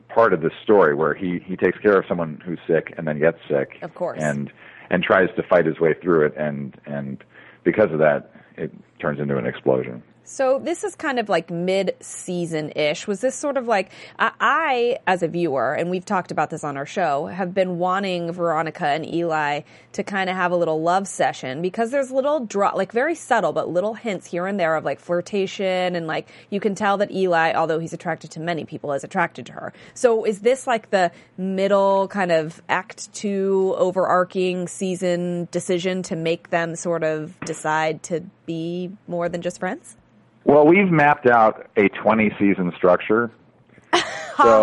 part 0.09 0.33
of 0.33 0.41
the 0.41 0.51
story 0.63 0.93
where 0.93 1.13
he 1.13 1.39
he 1.45 1.55
takes 1.55 1.77
care 1.77 1.97
of 1.97 2.03
someone 2.09 2.41
who's 2.45 2.59
sick 2.67 2.93
and 2.97 3.07
then 3.07 3.19
gets 3.19 3.37
sick, 3.47 3.77
Of 3.81 3.93
course. 3.95 4.19
and 4.21 4.51
and 4.89 5.03
tries 5.03 5.29
to 5.37 5.43
fight 5.43 5.65
his 5.65 5.79
way 5.79 5.93
through 6.01 6.25
it, 6.25 6.33
and 6.35 6.75
and 6.85 7.23
because 7.63 7.91
of 7.91 7.99
that, 7.99 8.31
it 8.57 8.71
turns 8.99 9.19
into 9.19 9.37
an 9.37 9.45
explosion. 9.45 10.03
So 10.23 10.59
this 10.59 10.83
is 10.83 10.95
kind 10.95 11.19
of 11.19 11.29
like 11.29 11.49
mid-season 11.49 12.71
ish. 12.75 13.07
Was 13.07 13.21
this 13.21 13.35
sort 13.35 13.57
of 13.57 13.67
like 13.67 13.91
I, 14.19 14.31
I, 14.39 14.97
as 15.07 15.23
a 15.23 15.27
viewer, 15.27 15.73
and 15.73 15.89
we've 15.89 16.05
talked 16.05 16.31
about 16.31 16.51
this 16.51 16.63
on 16.63 16.77
our 16.77 16.85
show, 16.85 17.25
have 17.25 17.53
been 17.53 17.79
wanting 17.79 18.31
Veronica 18.31 18.85
and 18.85 19.05
Eli 19.05 19.61
to 19.93 20.03
kind 20.03 20.29
of 20.29 20.35
have 20.35 20.51
a 20.51 20.55
little 20.55 20.81
love 20.81 21.07
session 21.07 21.61
because 21.61 21.91
there's 21.91 22.11
little 22.11 22.39
draw, 22.45 22.71
like 22.75 22.91
very 22.91 23.15
subtle, 23.15 23.51
but 23.51 23.67
little 23.69 23.95
hints 23.95 24.27
here 24.27 24.45
and 24.45 24.59
there 24.59 24.75
of 24.75 24.85
like 24.85 24.99
flirtation 24.99 25.95
and 25.95 26.05
like 26.07 26.29
you 26.49 26.59
can 26.59 26.75
tell 26.75 26.97
that 26.97 27.11
Eli, 27.11 27.53
although 27.53 27.79
he's 27.79 27.93
attracted 27.93 28.31
to 28.31 28.39
many 28.39 28.63
people, 28.63 28.93
is 28.93 29.03
attracted 29.03 29.47
to 29.47 29.53
her. 29.53 29.73
So 29.95 30.23
is 30.23 30.41
this 30.41 30.67
like 30.67 30.91
the 30.91 31.11
middle 31.37 32.07
kind 32.07 32.31
of 32.31 32.61
act 32.69 33.11
two 33.13 33.73
overarching 33.77 34.67
season 34.67 35.47
decision 35.51 36.03
to 36.03 36.15
make 36.15 36.51
them 36.51 36.75
sort 36.75 37.03
of 37.03 37.39
decide 37.41 38.03
to 38.03 38.23
be 38.45 38.91
more 39.07 39.27
than 39.27 39.41
just 39.41 39.59
friends? 39.59 39.97
Well, 40.43 40.65
we've 40.67 40.89
mapped 40.89 41.27
out 41.27 41.69
a 41.77 41.89
20 41.89 42.31
season 42.39 42.71
structure. 42.75 43.31
so 43.93 43.99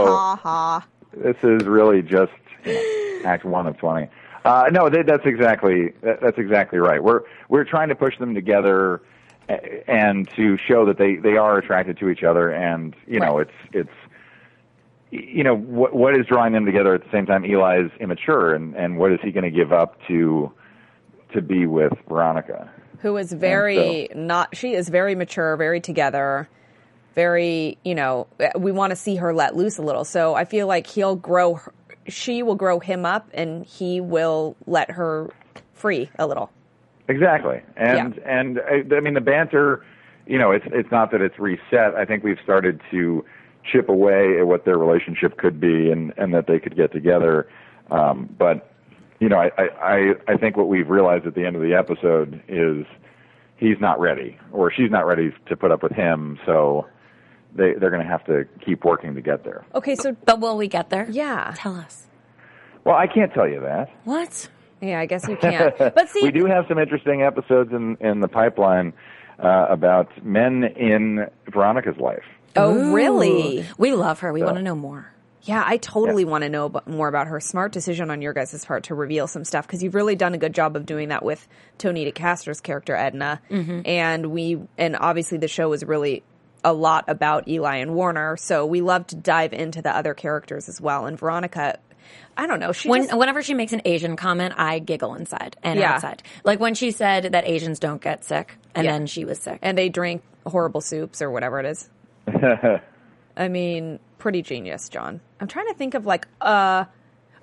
Ha 0.06 0.36
ha. 0.42 0.86
this 1.16 1.36
is 1.42 1.66
really 1.66 2.02
just 2.02 2.32
you 2.64 2.72
know, 3.22 3.28
act 3.28 3.44
one 3.44 3.66
of 3.66 3.76
20. 3.78 4.08
Uh, 4.44 4.70
no, 4.72 4.88
that, 4.88 5.06
that's 5.06 5.26
exactly 5.26 5.92
that, 6.02 6.20
that's 6.20 6.38
exactly 6.38 6.78
right. 6.78 7.02
We're 7.02 7.22
we're 7.48 7.64
trying 7.64 7.88
to 7.90 7.94
push 7.94 8.16
them 8.18 8.34
together 8.34 9.02
and 9.86 10.28
to 10.36 10.56
show 10.56 10.86
that 10.86 10.96
they 10.98 11.16
they 11.16 11.36
are 11.36 11.58
attracted 11.58 11.98
to 11.98 12.08
each 12.08 12.22
other, 12.22 12.50
and 12.50 12.94
you 13.06 13.20
know 13.20 13.38
Right. 13.38 13.48
it's 13.72 13.88
it's 13.90 13.98
you 15.10 15.42
know, 15.42 15.54
what 15.56 15.94
what 15.94 16.14
is 16.18 16.26
drawing 16.26 16.52
them 16.52 16.64
together 16.66 16.94
at 16.94 17.02
the 17.02 17.10
same 17.10 17.26
time? 17.26 17.44
Eli 17.44 17.80
is 17.84 17.90
immature, 18.00 18.54
and 18.54 18.74
and 18.74 18.98
what 18.98 19.12
is 19.12 19.18
he 19.22 19.32
going 19.32 19.44
to 19.44 19.50
give 19.50 19.72
up 19.72 19.98
to 20.08 20.52
to 21.34 21.42
be 21.42 21.66
with 21.66 21.92
Veronica? 22.08 22.70
Who 22.98 23.16
is 23.16 23.32
very 23.32 24.08
not 24.14 24.56
she 24.56 24.74
is 24.74 24.88
very 24.88 25.14
mature 25.14 25.56
very 25.56 25.80
together 25.80 26.48
very 27.14 27.78
you 27.84 27.94
know 27.94 28.26
we 28.56 28.72
want 28.72 28.90
to 28.90 28.96
see 28.96 29.16
her 29.16 29.32
let 29.34 29.56
loose 29.56 29.78
a 29.78 29.82
little 29.82 30.04
so 30.04 30.34
i 30.34 30.44
feel 30.44 30.66
like 30.66 30.86
he'll 30.86 31.16
grow 31.16 31.54
her- 31.54 31.72
she 32.06 32.42
will 32.42 32.54
grow 32.54 32.78
him 32.80 33.04
up 33.04 33.28
and 33.34 33.64
he 33.66 34.00
will 34.00 34.56
let 34.66 34.90
her 34.92 35.30
free 35.74 36.10
a 36.18 36.26
little 36.26 36.50
Exactly, 37.10 37.62
and 37.74 38.14
Yeah. 38.16 38.22
and 38.40 38.60
I, 38.60 38.94
I 38.94 39.00
mean 39.00 39.14
the 39.14 39.22
banter. 39.22 39.82
You 40.26 40.38
know, 40.38 40.50
it's 40.50 40.66
it's 40.72 40.90
not 40.90 41.10
that 41.12 41.22
it's 41.22 41.38
reset. 41.38 41.94
I 41.96 42.04
think 42.04 42.22
we've 42.22 42.36
started 42.44 42.82
to 42.90 43.24
chip 43.64 43.88
away 43.88 44.38
at 44.38 44.46
what 44.46 44.66
their 44.66 44.76
relationship 44.76 45.38
could 45.38 45.58
be, 45.58 45.90
and 45.90 46.12
and 46.18 46.34
that 46.34 46.46
they 46.46 46.58
could 46.58 46.76
get 46.76 46.92
together. 46.92 47.48
Um, 47.90 48.28
but 48.38 48.67
you 49.20 49.28
know, 49.28 49.38
I, 49.38 49.50
I 49.58 49.68
I 49.82 50.14
I 50.28 50.36
think 50.36 50.56
what 50.56 50.68
we've 50.68 50.88
realized 50.88 51.26
at 51.26 51.34
the 51.34 51.44
end 51.44 51.56
of 51.56 51.62
the 51.62 51.74
episode 51.74 52.40
is 52.48 52.86
he's 53.56 53.80
not 53.80 53.98
ready, 54.00 54.38
or 54.52 54.72
she's 54.72 54.90
not 54.90 55.06
ready 55.06 55.32
to 55.48 55.56
put 55.56 55.70
up 55.72 55.82
with 55.82 55.92
him. 55.92 56.38
So 56.46 56.86
they 57.54 57.74
they're 57.74 57.90
going 57.90 58.02
to 58.02 58.08
have 58.08 58.24
to 58.26 58.44
keep 58.64 58.84
working 58.84 59.14
to 59.14 59.20
get 59.20 59.42
there. 59.44 59.64
okay 59.74 59.94
so 59.96 60.14
But 60.24 60.40
will 60.40 60.56
we 60.56 60.68
get 60.68 60.90
there? 60.90 61.08
yeah 61.10 61.54
Tell 61.56 61.74
us. 61.76 62.06
Well, 62.84 62.94
I 62.96 63.06
can't 63.06 63.32
tell 63.34 63.48
you 63.48 63.60
that. 63.60 63.90
What? 64.04 64.48
yeah 64.80 65.00
i 65.00 65.06
guess 65.06 65.26
you 65.26 65.36
can't. 65.36 65.76
but 65.78 66.08
see 66.08 66.22
we 66.22 66.30
do 66.30 66.44
have 66.46 66.64
some 66.68 66.78
interesting 66.78 67.22
episodes 67.22 67.72
in 67.72 67.96
in 68.00 68.20
the 68.20 68.28
pipeline 68.28 68.92
uh, 69.42 69.66
about 69.68 70.08
men 70.24 70.62
in 70.76 71.26
Veronica's 71.52 71.96
life. 71.98 72.22
oh 72.54 72.92
really 72.92 73.66
We 73.76 73.92
love 73.94 74.20
her. 74.20 74.32
We 74.32 74.42
want 74.44 74.56
to 74.56 74.62
know 74.62 74.76
more. 74.76 75.10
Yeah, 75.48 75.64
I 75.66 75.78
totally 75.78 76.24
want 76.26 76.42
to 76.44 76.50
know 76.50 76.66
ab- 76.66 76.86
more 76.86 77.08
about 77.08 77.26
her. 77.28 77.40
Smart 77.40 77.72
decision 77.72 78.10
on 78.10 78.20
your 78.20 78.34
guys' 78.34 78.62
part 78.66 78.84
to 78.84 78.94
reveal 78.94 79.26
some 79.26 79.44
stuff 79.44 79.66
because 79.66 79.82
you've 79.82 79.94
really 79.94 80.14
done 80.14 80.34
a 80.34 80.38
good 80.38 80.54
job 80.54 80.76
of 80.76 80.84
doing 80.84 81.08
that 81.08 81.24
with 81.24 81.48
Tonita 81.78 82.14
Castro's 82.14 82.60
character 82.60 82.94
Edna, 82.94 83.40
mm-hmm. 83.50 83.80
and 83.86 84.26
we 84.26 84.58
and 84.76 84.94
obviously 85.00 85.38
the 85.38 85.48
show 85.48 85.72
is 85.72 85.82
really 85.84 86.22
a 86.64 86.72
lot 86.74 87.04
about 87.08 87.48
Eli 87.48 87.76
and 87.76 87.94
Warner, 87.94 88.36
so 88.36 88.66
we 88.66 88.82
love 88.82 89.06
to 89.06 89.16
dive 89.16 89.52
into 89.54 89.80
the 89.80 89.96
other 89.96 90.12
characters 90.12 90.68
as 90.68 90.80
well. 90.80 91.06
And 91.06 91.18
Veronica, 91.18 91.78
I 92.36 92.46
don't 92.46 92.60
know, 92.60 92.72
she 92.72 92.88
When, 92.90 93.04
just, 93.04 93.16
whenever 93.16 93.42
she 93.42 93.54
makes 93.54 93.72
an 93.72 93.80
Asian 93.86 94.16
comment, 94.16 94.54
I 94.58 94.80
giggle 94.80 95.14
inside 95.14 95.56
and 95.62 95.78
Yeah. 95.78 95.94
outside. 95.94 96.22
Like 96.44 96.60
when 96.60 96.74
she 96.74 96.90
said 96.90 97.32
that 97.32 97.46
Asians 97.48 97.78
don't 97.78 98.02
get 98.02 98.24
sick, 98.24 98.56
and 98.74 98.84
Yeah. 98.84 98.92
then 98.92 99.06
she 99.06 99.24
was 99.24 99.38
sick. 99.38 99.60
and 99.62 99.78
they 99.78 99.88
drink 99.88 100.22
horrible 100.46 100.80
soups 100.82 101.22
or 101.22 101.30
whatever 101.30 101.58
it 101.60 101.66
is. 101.66 101.88
I 103.38 103.48
mean, 103.48 104.00
pretty 104.18 104.42
genius, 104.42 104.88
John. 104.88 105.20
I'm 105.40 105.46
trying 105.46 105.68
to 105.68 105.74
think 105.74 105.94
of 105.94 106.04
like, 106.04 106.26
uh, 106.40 106.84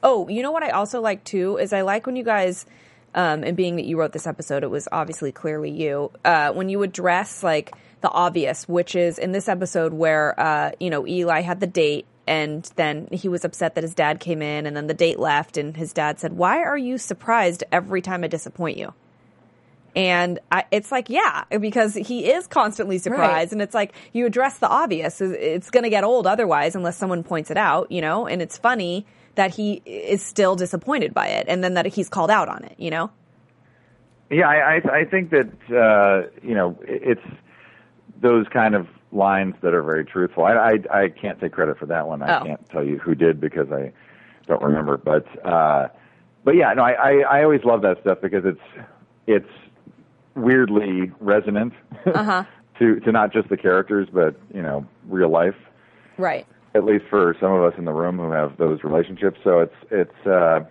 oh, 0.04 0.28
you 0.28 0.44
know 0.44 0.52
what 0.52 0.62
I 0.62 0.70
also 0.72 1.02
like 1.02 1.24
too 1.24 1.58
is 1.58 1.72
I 1.72 1.82
like 1.82 2.06
when 2.06 2.18
you 2.18 2.24
guys, 2.24 2.66
um, 3.16 3.44
and 3.44 3.56
being 3.56 3.78
that 3.78 3.86
you 3.86 3.98
wrote 3.98 4.12
this 4.12 4.28
episode, 4.28 4.64
it 4.64 4.70
was 4.70 4.90
obviously 4.92 5.32
clearly 5.32 5.72
you, 5.72 6.12
uh, 6.25 6.52
when 6.52 6.68
you 6.68 6.84
address 6.84 7.42
like 7.42 7.74
the 8.02 8.10
obvious, 8.10 8.68
which 8.68 8.94
is 8.94 9.18
in 9.18 9.32
this 9.32 9.48
episode 9.48 9.94
where, 9.94 10.38
uh, 10.38 10.72
you 10.82 10.90
know, 10.90 11.08
Eli 11.08 11.42
had 11.42 11.62
the 11.62 11.68
date 11.68 12.06
and 12.28 12.70
then 12.75 13.08
he 13.12 13.30
was 13.30 13.46
upset 13.46 13.75
that 13.75 13.84
his 13.84 13.96
dad 13.96 14.20
came 14.20 14.42
in 14.42 14.66
and 14.66 14.75
then 14.75 14.88
the 14.88 14.94
date 14.94 15.18
left 15.18 15.56
and 15.56 15.78
his 15.78 15.94
dad 15.94 16.20
said, 16.20 16.34
why 16.34 16.62
are 16.62 16.78
you 16.78 16.98
surprised 16.98 17.64
every 17.72 18.02
time 18.02 18.24
I 18.24 18.28
disappoint 18.28 18.78
you? 18.78 18.94
And 19.96 20.40
I, 20.52 20.66
it's 20.72 20.92
like, 20.92 21.10
yeah, 21.10 21.46
because 21.60 21.94
he 21.96 22.30
is 22.30 22.48
constantly 22.48 22.98
surprised. 22.98 23.22
Right. 23.34 23.52
And 23.54 23.62
it's 23.62 23.74
like, 23.74 23.94
you 24.12 24.25
address 24.25 24.58
the 24.60 24.68
obvious. 24.68 25.22
It's 25.22 25.70
going 25.70 25.84
to 25.84 25.90
get 25.90 26.04
old 26.04 26.28
otherwise, 26.28 26.75
unless 26.75 26.98
someone 26.98 27.24
points 27.24 27.50
it 27.50 27.58
out, 27.58 27.92
you 27.92 28.02
know? 28.02 28.28
And 28.28 28.42
it's 28.42 28.58
funny 28.58 29.06
that 29.36 29.54
he 29.56 29.82
is 29.86 30.22
still 30.22 30.56
disappointed 30.56 31.14
by 31.14 31.28
it 31.28 31.46
and 31.48 31.64
then 31.64 31.75
that 31.75 31.86
he's 31.86 32.10
called 32.10 32.30
out 32.30 32.50
on 32.50 32.64
it, 32.66 32.75
you 32.78 32.90
know? 32.92 33.10
Yeah, 34.30 34.48
I 34.50 34.75
I, 34.78 34.98
I 35.02 35.06
think 35.06 35.30
that 35.30 35.48
uh, 35.70 36.30
you 36.42 36.56
know 36.56 36.78
it's 36.82 37.22
those 38.22 38.48
kind 38.52 38.74
of 38.74 38.88
lines 39.12 39.54
that 39.62 39.74
are 39.75 39.84
very 39.84 40.04
truthful. 40.04 40.44
I 40.46 40.54
I, 40.92 41.04
I 41.04 41.10
can't 41.10 41.40
take 41.40 41.52
credit 41.52 41.78
for 41.78 41.86
that 41.86 42.08
one. 42.08 42.24
I 42.24 42.40
Oh. 42.40 42.44
can't 42.44 42.70
tell 42.70 42.84
you 42.84 42.98
who 42.98 43.14
did 43.14 43.40
because 43.40 43.72
I 43.72 43.92
don't 44.48 44.64
remember. 44.64 44.98
But 44.98 45.25
uh, 45.46 45.90
but 46.44 46.56
yeah, 46.56 46.74
no, 46.74 46.82
I, 46.84 46.92
I 46.94 47.12
I 47.40 47.44
always 47.44 47.64
love 47.64 47.84
that 47.84 48.02
stuff 48.02 48.18
because 48.20 48.46
it's 48.46 48.60
it's 49.28 49.50
weirdly 50.36 51.12
resonant 51.20 51.74
to 52.06 53.00
to 53.00 53.12
not 53.12 53.32
just 53.32 53.50
the 53.50 53.58
characters 53.58 54.08
but 54.12 54.36
you 54.54 54.62
know 54.62 54.86
real 55.08 55.30
life 55.30 55.56
Right. 56.18 56.46
at 56.74 56.86
least 56.86 57.06
for 57.10 57.36
some 57.39 57.51
of 57.51 57.63
us 57.63 57.77
in 57.77 57.86
the 57.86 57.94
room 57.94 58.18
who 58.18 58.32
have 58.32 58.58
those 58.58 58.84
relationships. 58.84 59.39
So 59.44 59.60
it's 59.60 59.75
it's 59.92 60.27
uh, 60.27 60.62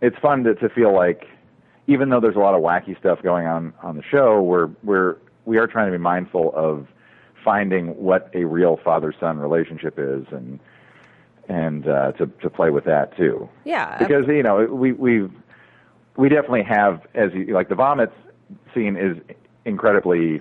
it's 0.00 0.16
fun 0.18 0.44
to, 0.44 0.54
to 0.56 0.68
feel 0.68 0.92
like 0.94 1.26
even 1.86 2.08
though 2.10 2.20
there's 2.20 2.36
a 2.36 2.40
lot 2.40 2.54
of 2.54 2.60
wacky 2.62 2.98
stuff 2.98 3.20
going 3.22 3.46
on 3.46 3.72
on 3.82 3.96
the 3.96 4.02
show, 4.02 4.40
we're 4.42 4.68
we're 4.84 5.16
we 5.46 5.58
are 5.58 5.66
trying 5.66 5.86
to 5.86 5.92
be 5.92 6.02
mindful 6.02 6.52
of 6.54 6.86
finding 7.44 7.88
what 7.96 8.30
a 8.34 8.44
real 8.44 8.78
father 8.84 9.12
son 9.18 9.38
relationship 9.38 9.94
is 9.98 10.24
and 10.30 10.60
and 11.48 11.88
uh, 11.88 12.12
to 12.12 12.26
to 12.40 12.48
play 12.48 12.70
with 12.70 12.84
that 12.84 13.16
too. 13.16 13.48
Yeah. 13.64 13.98
Because 13.98 14.26
you 14.28 14.42
know 14.44 14.64
we 14.66 14.92
we 14.92 15.28
we 16.16 16.28
definitely 16.28 16.62
have 16.62 17.00
as 17.14 17.32
you 17.34 17.52
like 17.52 17.68
the 17.68 17.74
vomit 17.74 18.12
scene 18.74 18.96
is 18.96 19.16
incredibly 19.64 20.40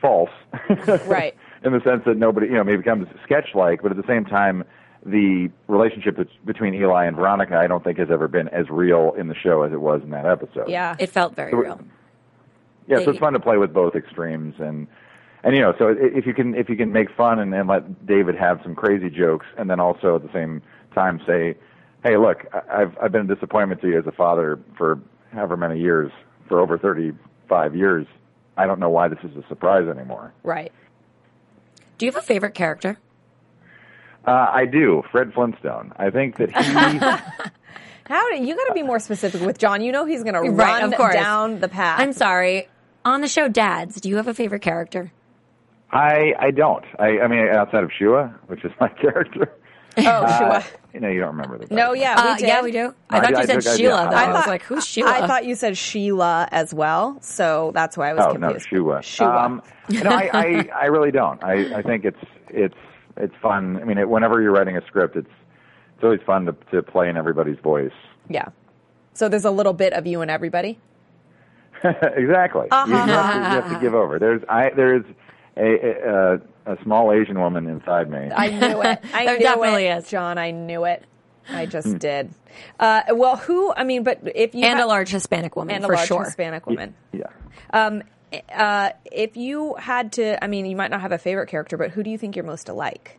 false. 0.00 0.30
Right. 1.06 1.34
in 1.64 1.72
the 1.72 1.80
sense 1.82 2.02
that 2.06 2.16
nobody, 2.16 2.46
you 2.46 2.54
know, 2.54 2.64
maybe 2.64 2.78
becomes 2.78 3.06
sketch 3.24 3.48
like, 3.54 3.82
but 3.82 3.90
at 3.90 3.96
the 3.96 4.06
same 4.06 4.24
time, 4.24 4.64
the 5.04 5.50
relationship 5.68 6.18
between 6.44 6.74
Eli 6.74 7.04
and 7.06 7.16
Veronica, 7.16 7.56
I 7.56 7.66
don't 7.66 7.82
think 7.84 7.98
has 7.98 8.10
ever 8.10 8.28
been 8.28 8.48
as 8.48 8.68
real 8.70 9.12
in 9.18 9.28
the 9.28 9.34
show 9.34 9.62
as 9.62 9.72
it 9.72 9.80
was 9.80 10.02
in 10.02 10.10
that 10.10 10.26
episode. 10.26 10.68
yeah. 10.68 10.96
It 10.98 11.10
felt 11.10 11.34
very 11.34 11.50
So- 11.52 11.56
real. 11.58 11.80
yeah. 12.86 12.98
So 13.04 13.10
it's 13.10 13.18
fun 13.18 13.32
to 13.32 13.40
play 13.40 13.56
with 13.58 13.72
both 13.72 13.94
extremes, 13.94 14.54
and 14.58 14.86
and 15.44 15.54
you 15.54 15.60
know, 15.62 15.72
so 15.78 15.94
if 15.98 16.26
you 16.26 16.34
can 16.34 16.54
if 16.54 16.68
you 16.68 16.76
can 16.76 16.92
make 16.92 17.10
fun 17.16 17.38
and, 17.38 17.54
and 17.54 17.68
let 17.68 18.06
David 18.06 18.34
have 18.36 18.60
some 18.62 18.74
crazy 18.74 19.08
jokes, 19.10 19.46
and 19.56 19.70
then 19.70 19.78
also 19.80 20.16
at 20.16 20.22
the 20.22 20.32
same 20.32 20.62
time 20.94 21.20
say, 21.26 21.54
hey, 22.02 22.16
look, 22.16 22.46
I've 22.70 22.96
I've 23.00 23.12
been 23.12 23.30
a 23.30 23.34
disappointment 23.34 23.80
to 23.82 23.88
you 23.88 23.98
as 23.98 24.06
a 24.06 24.12
father 24.12 24.58
for 24.76 24.98
however 25.32 25.56
many 25.56 25.78
years, 25.80 26.10
for 26.48 26.60
over 26.60 26.78
thirty 26.78 27.12
five 27.48 27.74
years. 27.76 28.06
I 28.56 28.66
don't 28.66 28.80
know 28.80 28.90
why 28.90 29.08
this 29.08 29.18
is 29.22 29.36
a 29.36 29.46
surprise 29.48 29.86
anymore. 29.88 30.32
right. 30.42 30.72
Do 31.98 32.06
you 32.06 32.12
have 32.12 32.22
a 32.22 32.24
favorite 32.26 32.54
character? 32.54 32.96
Uh, 34.26 34.30
I 34.52 34.66
do, 34.66 35.02
Fred 35.10 35.32
Flintstone. 35.34 35.92
I 35.96 36.10
think 36.10 36.36
that 36.36 36.50
he. 36.50 36.62
How 38.08 38.30
do 38.30 38.36
you 38.42 38.56
got 38.56 38.64
to 38.68 38.72
be 38.74 38.82
more 38.82 38.98
specific 39.00 39.40
with 39.42 39.58
John? 39.58 39.82
You 39.82 39.92
know 39.92 40.04
he's 40.06 40.22
going 40.22 40.34
to 40.34 40.40
Right, 40.50 40.80
run 40.80 40.92
of 40.92 40.96
course. 40.96 41.12
down 41.14 41.60
the 41.60 41.68
path. 41.68 42.00
I'm 42.00 42.12
sorry. 42.12 42.68
On 43.04 43.20
the 43.20 43.28
show 43.28 43.48
Dads, 43.48 44.00
do 44.00 44.08
you 44.08 44.16
have 44.16 44.28
a 44.28 44.34
favorite 44.34 44.62
character? 44.62 45.12
I 45.90 46.34
I 46.38 46.50
don't. 46.50 46.84
I 46.98 47.18
I 47.20 47.28
mean 47.28 47.48
outside 47.48 47.82
of 47.84 47.90
Shua, 47.98 48.34
which 48.46 48.64
is 48.64 48.72
my 48.80 48.88
character. 49.00 49.52
oh, 50.06 50.10
Uh, 50.24 50.60
sure. 50.60 50.70
you 50.94 51.00
know, 51.00 51.08
you 51.08 51.20
don't 51.20 51.36
remember 51.36 51.58
the. 51.58 51.74
No, 51.74 51.92
yeah, 51.92 52.14
we 52.24 52.30
Uh, 52.30 52.36
did. 52.36 52.46
yeah, 52.48 52.62
we 52.62 52.70
do. 52.72 52.94
I 53.10 53.18
I 53.18 53.20
thought 53.20 53.28
did- 53.30 53.38
you 53.38 53.46
said 53.46 53.54
took- 53.60 53.66
I 53.66 53.70
did. 53.72 53.78
Sheila, 53.78 54.08
though. 54.10 54.16
I 54.16 54.22
I, 54.24 54.28
was 54.32 54.36
thought- 54.40 54.48
like, 54.48 54.62
who's 54.62 54.86
Sheila? 54.86 55.10
I 55.10 55.26
thought 55.26 55.44
you 55.44 55.54
said 55.54 55.76
Sheila 55.76 56.48
as 56.50 56.72
well, 56.74 57.18
so 57.20 57.70
that's 57.74 57.96
why 57.96 58.10
I 58.10 58.14
was 58.14 58.24
Oh 58.26 58.32
no, 58.32 58.48
confused. 58.50 58.68
Shua. 58.68 59.02
Shua. 59.02 59.36
Um, 59.44 59.62
no, 59.90 60.10
I, 60.10 60.30
I 60.32 60.68
I 60.82 60.84
really 60.86 61.10
don't. 61.10 61.42
I 61.42 61.78
I 61.78 61.82
think 61.82 62.04
it's 62.04 62.18
it's 62.48 62.74
it's 63.16 63.34
fun. 63.42 63.78
I 63.80 63.84
mean, 63.84 63.98
it, 63.98 64.08
whenever 64.08 64.40
you're 64.42 64.52
writing 64.52 64.76
a 64.76 64.84
script, 64.86 65.16
it's 65.16 65.30
it's 65.96 66.04
always 66.04 66.20
fun 66.26 66.46
to 66.46 66.52
to 66.70 66.82
play 66.82 67.08
in 67.08 67.16
everybody's 67.16 67.58
voice. 67.58 67.92
yeah. 68.28 68.46
So 69.14 69.28
there's 69.28 69.44
a 69.44 69.50
little 69.50 69.72
bit 69.72 69.92
of 69.94 70.06
you 70.06 70.20
and 70.20 70.30
everybody. 70.30 70.78
exactly. 71.84 72.66
You, 72.70 72.86
you 72.88 72.94
have 72.96 73.06
to, 73.32 73.38
you 73.38 73.44
have 73.62 73.72
to 73.72 73.78
give 73.80 73.94
over. 73.94 74.18
There's 74.18 74.42
I 74.48 74.70
there's 74.70 75.04
a 75.56 75.62
a, 75.62 76.34
a 76.34 76.40
small 76.82 77.12
Asian 77.12 77.38
woman 77.40 77.66
inside 77.68 78.10
me. 78.10 78.30
I 78.34 78.48
knew 78.48 78.82
it. 78.82 79.00
I 79.14 79.24
There 79.24 79.38
knew 79.38 79.44
definitely 79.44 79.86
it, 79.86 79.98
is. 79.98 80.08
John. 80.10 80.38
I 80.38 80.50
knew 80.50 80.84
it. 80.84 81.04
I 81.50 81.64
Hmm. 81.64 81.70
just 81.70 81.98
did. 81.98 82.30
Uh, 82.78 83.02
well, 83.12 83.36
who? 83.36 83.72
I 83.74 83.84
mean, 83.84 84.02
but 84.02 84.20
if 84.34 84.54
you 84.54 84.64
and 84.64 84.78
ha- 84.78 84.84
a 84.84 84.88
large 84.88 85.10
Hispanic 85.10 85.56
woman, 85.56 85.74
and 85.76 85.84
a 85.84 85.86
for 85.88 85.94
large 85.94 86.08
sure. 86.08 86.24
Hispanic 86.24 86.66
woman. 86.66 86.94
yeah. 87.12 87.24
Um, 87.72 88.02
uh, 88.54 88.90
if 89.10 89.36
you 89.36 89.74
had 89.76 90.12
to, 90.12 90.42
I 90.44 90.48
mean, 90.48 90.66
you 90.66 90.76
might 90.76 90.90
not 90.90 91.00
have 91.00 91.12
a 91.12 91.18
favorite 91.18 91.46
character, 91.48 91.76
but 91.78 91.90
who 91.92 92.02
do 92.02 92.10
you 92.10 92.18
think 92.18 92.36
you're 92.36 92.44
most 92.44 92.68
alike? 92.68 93.18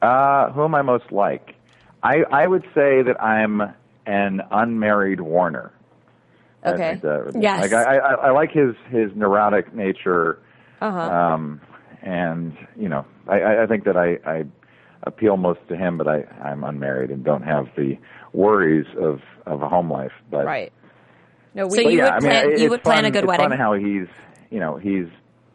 Uh, 0.00 0.50
who 0.52 0.64
am 0.64 0.74
I 0.74 0.82
most 0.82 1.10
like? 1.10 1.54
I 2.02 2.22
I 2.30 2.46
would 2.46 2.62
say 2.74 3.02
that 3.02 3.20
I'm 3.22 3.60
an 4.06 4.40
unmarried 4.50 5.20
Warner. 5.20 5.72
I 6.64 6.70
Okay. 6.70 6.90
think 6.90 7.02
that 7.02 7.32
Yes. 7.40 7.60
Like 7.62 7.72
I, 7.72 7.96
I 7.98 8.14
I 8.14 8.30
like 8.30 8.52
his 8.52 8.74
his 8.90 9.10
neurotic 9.14 9.74
nature. 9.74 10.38
Uh-huh. 10.80 10.98
Um, 11.00 11.60
and 12.02 12.56
you 12.76 12.88
know, 12.88 13.04
I 13.26 13.62
I 13.62 13.66
think 13.66 13.84
that 13.84 13.96
I 13.96 14.18
I 14.28 14.44
appeal 15.04 15.36
most 15.36 15.60
to 15.68 15.76
him, 15.76 15.96
but 15.98 16.08
I 16.08 16.24
I'm 16.42 16.64
unmarried 16.64 17.10
and 17.10 17.24
don't 17.24 17.42
have 17.42 17.66
the 17.76 17.96
worries 18.32 18.86
of 19.00 19.20
of 19.46 19.62
a 19.62 19.68
home 19.68 19.90
life. 19.90 20.12
But 20.30 20.44
Right. 20.46 20.72
No, 21.54 21.66
we. 21.66 21.76
So 21.76 21.80
you 21.88 21.98
yeah, 21.98 22.04
would 22.04 22.12
I 22.12 22.20
mean, 22.20 22.30
plan- 22.48 22.60
you 22.60 22.70
would 22.70 22.82
plan 22.82 22.98
a 22.98 23.02
fun- 23.04 23.12
good 23.12 23.18
it's 23.24 23.28
wedding? 23.28 23.48
Fun 23.48 23.58
how 23.58 23.72
he's 23.74 24.06
you 24.50 24.60
know 24.60 24.76
he's 24.76 25.06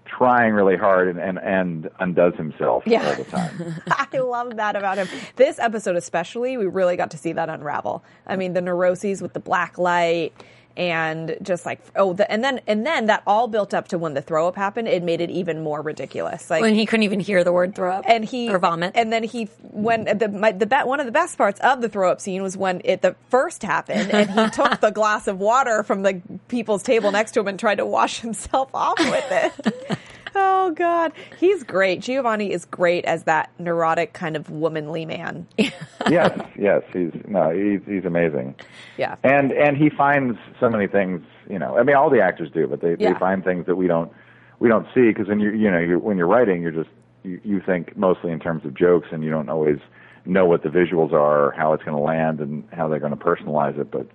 trying 0.06 0.54
really 0.54 0.76
hard 0.78 1.08
and, 1.08 1.20
and, 1.20 1.40
and 1.40 1.90
undoes 2.00 2.36
himself 2.36 2.84
Yeah. 2.86 3.04
all 3.08 3.16
the 3.16 3.24
time. 3.24 3.82
I 3.88 4.18
love 4.20 4.58
that 4.58 4.76
about 4.76 4.98
him. 5.00 5.08
This 5.38 5.58
episode, 5.58 5.96
especially, 5.96 6.56
we 6.56 6.68
really 6.68 6.96
got 6.96 7.10
to 7.12 7.18
see 7.18 7.34
that 7.34 7.50
unravel. 7.50 8.04
I 8.28 8.36
mean, 8.36 8.54
the 8.54 8.62
neuroses 8.62 9.24
with 9.24 9.34
the 9.34 9.40
black 9.40 9.80
light 9.80 10.32
and 10.76 11.38
just 11.42 11.66
like 11.66 11.80
oh, 11.96 12.14
the, 12.14 12.30
and 12.32 12.44
then 12.44 12.60
and 12.68 12.86
then 12.86 13.06
that 13.08 13.24
all 13.28 13.48
built 13.48 13.74
up 13.74 13.88
to 13.90 13.98
when 13.98 14.14
the 14.14 14.22
throw 14.22 14.48
up 14.48 14.56
happened. 14.56 14.88
It 14.88 15.04
made 15.04 15.22
it 15.22 15.30
even 15.30 15.64
more 15.64 15.82
ridiculous. 15.82 16.50
Like 16.50 16.62
when 16.62 16.76
he 16.76 16.86
couldn't 16.86 17.04
even 17.04 17.20
hear 17.20 17.44
the 17.44 17.52
word 17.52 17.76
throw 17.76 17.94
up 17.94 18.06
and 18.08 18.26
he 18.26 18.50
or 18.50 18.60
vomit. 18.60 18.94
and 18.96 19.12
then 19.12 19.24
he 19.24 19.46
when 19.62 20.06
the 20.06 20.30
my, 20.30 20.52
the 20.52 20.66
be, 20.66 20.78
one 20.78 21.00
of 21.00 21.06
the 21.06 21.12
best 21.12 21.38
parts 21.38 21.60
of 21.60 21.82
the 21.82 21.90
throw 21.90 22.12
up 22.12 22.22
scene 22.22 22.42
was 22.42 22.58
when 22.58 22.82
it 22.84 23.02
the 23.02 23.16
first 23.30 23.64
happened 23.64 24.12
and 24.12 24.30
he 24.30 24.50
took 24.56 24.80
the 24.80 24.92
glass 24.92 25.28
of 25.28 25.40
water 25.40 25.84
from 25.84 26.02
the 26.04 26.22
people's 26.48 26.84
table 26.84 27.12
next 27.12 27.34
to 27.34 27.40
him 27.40 27.48
and 27.48 27.60
tried 27.60 27.76
to 27.76 27.86
wash 27.86 28.20
himself 28.22 28.70
off 28.74 29.00
with 29.00 29.26
it. 29.32 29.98
oh 30.36 30.72
god, 30.72 31.14
he's 31.40 31.64
great. 31.64 32.02
Giovanni 32.02 32.52
is 32.52 32.66
great 32.66 33.06
as 33.06 33.24
that 33.24 33.52
neurotic 33.60 34.14
kind 34.14 34.36
of 34.36 34.50
womanly 34.50 35.06
man. 35.06 35.48
yes, 35.58 36.40
yes, 36.58 36.82
he's 36.92 37.12
no, 37.28 37.50
he's 37.52 37.82
he's 37.86 38.06
amazing. 38.06 38.56
Yeah. 38.98 39.16
and 39.24 39.52
and 39.52 39.78
he 39.78 39.90
finds 39.90 40.38
so 40.60 40.70
many 40.70 40.88
things. 40.88 41.22
You 41.50 41.60
know, 41.60 41.78
I 41.78 41.84
mean, 41.84 41.96
all 41.96 42.10
the 42.10 42.22
actors 42.22 42.50
do, 42.54 42.68
but 42.68 42.82
they 42.82 42.96
Yeah. 42.98 43.14
they 43.14 43.20
find 43.20 43.44
things 43.44 43.66
that 43.66 43.76
we 43.76 43.88
don't 43.88 44.12
we 44.60 44.70
don't 44.70 44.88
see 44.94 45.10
because 45.10 45.28
when 45.28 45.40
you 45.40 45.52
you 45.52 45.70
know 45.70 45.80
you 45.80 46.00
when 46.00 46.18
you're 46.18 46.28
writing, 46.28 46.62
you're 46.62 46.72
just 46.72 46.90
you, 47.24 47.40
you 47.44 47.62
think 47.66 47.96
mostly 47.98 48.32
in 48.32 48.40
terms 48.40 48.66
of 48.66 48.74
jokes, 48.74 49.08
and 49.12 49.24
you 49.24 49.30
don't 49.30 49.50
always 49.50 49.78
know 50.26 50.46
what 50.46 50.64
the 50.64 50.70
visuals 50.70 51.12
are, 51.12 51.48
or 51.48 51.52
how 51.52 51.74
it's 51.74 51.84
going 51.84 51.98
to 51.98 52.02
land, 52.04 52.40
and 52.40 52.64
how 52.72 52.88
they're 52.88 53.00
going 53.00 53.16
to 53.18 53.24
personalize 53.24 53.78
it. 53.80 53.92
But 53.92 54.08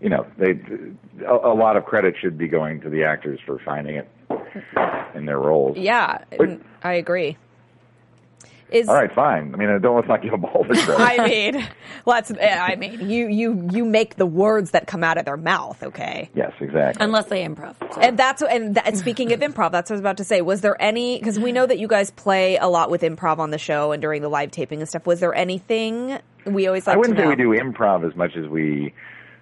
you 0.00 0.10
know, 0.10 0.26
they 0.38 0.50
a, 1.26 1.32
a 1.34 1.54
lot 1.54 1.76
of 1.76 1.84
credit 1.86 2.14
should 2.20 2.36
be 2.36 2.48
going 2.48 2.80
to 2.82 2.90
the 2.90 3.04
actors 3.04 3.40
for 3.46 3.58
finding 3.64 3.96
it 3.96 4.08
in 5.14 5.26
their 5.26 5.38
roles. 5.38 5.76
Yeah, 5.76 6.18
Wait. 6.38 6.60
I 6.82 6.94
agree. 6.94 7.36
Is 8.68 8.88
All 8.88 8.96
right, 8.96 9.12
fine. 9.12 9.54
I 9.54 9.56
mean, 9.58 9.68
I 9.68 9.78
don't 9.78 9.94
let's 9.94 10.08
not 10.08 10.22
give 10.22 10.32
them 10.32 10.44
all 10.44 10.64
the 10.64 10.74
credit. 10.74 10.98
I 10.98 11.28
mean, 11.28 11.68
let's. 12.04 12.32
Eh, 12.32 12.58
I 12.58 12.74
mean, 12.74 13.08
you 13.08 13.28
you 13.28 13.68
you 13.70 13.84
make 13.84 14.16
the 14.16 14.26
words 14.26 14.72
that 14.72 14.88
come 14.88 15.04
out 15.04 15.18
of 15.18 15.24
their 15.24 15.36
mouth. 15.36 15.80
Okay. 15.84 16.30
yes, 16.34 16.52
exactly. 16.58 17.04
unless 17.04 17.26
they 17.26 17.44
improv. 17.44 17.76
So. 17.94 18.00
And 18.00 18.18
that's 18.18 18.42
and 18.42 18.74
that, 18.74 18.96
speaking 18.96 19.32
of 19.32 19.38
improv, 19.38 19.70
that's 19.70 19.88
what 19.88 19.94
I 19.94 19.98
was 19.98 20.00
about 20.00 20.16
to 20.16 20.24
say. 20.24 20.40
Was 20.40 20.62
there 20.62 20.80
any? 20.82 21.16
Because 21.16 21.38
we 21.38 21.52
know 21.52 21.64
that 21.64 21.78
you 21.78 21.86
guys 21.86 22.10
play 22.10 22.56
a 22.56 22.66
lot 22.66 22.90
with 22.90 23.02
improv 23.02 23.38
on 23.38 23.50
the 23.52 23.58
show 23.58 23.92
and 23.92 24.02
during 24.02 24.20
the 24.20 24.28
live 24.28 24.50
taping 24.50 24.80
and 24.80 24.88
stuff. 24.88 25.06
Was 25.06 25.20
there 25.20 25.34
anything 25.34 26.18
we 26.44 26.66
always 26.66 26.88
like 26.88 26.94
I 26.94 26.98
wouldn't 26.98 27.16
to 27.18 27.22
say 27.22 27.24
know? 27.24 27.30
we 27.30 27.36
do 27.36 27.62
improv 27.62 28.04
as 28.04 28.16
much 28.16 28.34
as 28.36 28.48
we 28.48 28.92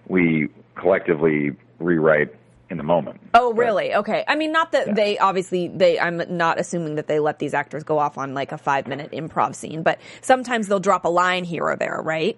we 0.07 0.49
collectively 0.75 1.53
rewrite 1.79 2.35
in 2.75 2.79
the 2.79 2.83
moment. 2.83 3.21
Oh, 3.35 3.53
really? 3.53 3.95
Okay. 3.95 4.25
I 4.27 4.35
mean, 4.35 4.51
not 4.51 4.73
that 4.73 4.97
they 4.97 5.17
obviously 5.19 5.69
they. 5.69 5.99
I'm 5.99 6.21
not 6.37 6.59
assuming 6.59 6.97
that 6.97 7.07
they 7.07 7.21
let 7.21 7.39
these 7.39 7.55
actors 7.55 7.85
go 7.85 7.99
off 7.99 8.19
on 8.19 8.35
like 8.35 8.51
a 8.51 8.59
five 8.59 8.89
minute 8.89 9.13
improv 9.13 9.55
scene, 9.55 9.85
but 9.85 10.01
sometimes 10.23 10.67
they'll 10.67 10.81
drop 10.81 11.05
a 11.05 11.09
line 11.09 11.45
here 11.45 11.63
or 11.63 11.77
there, 11.77 12.01
right? 12.03 12.37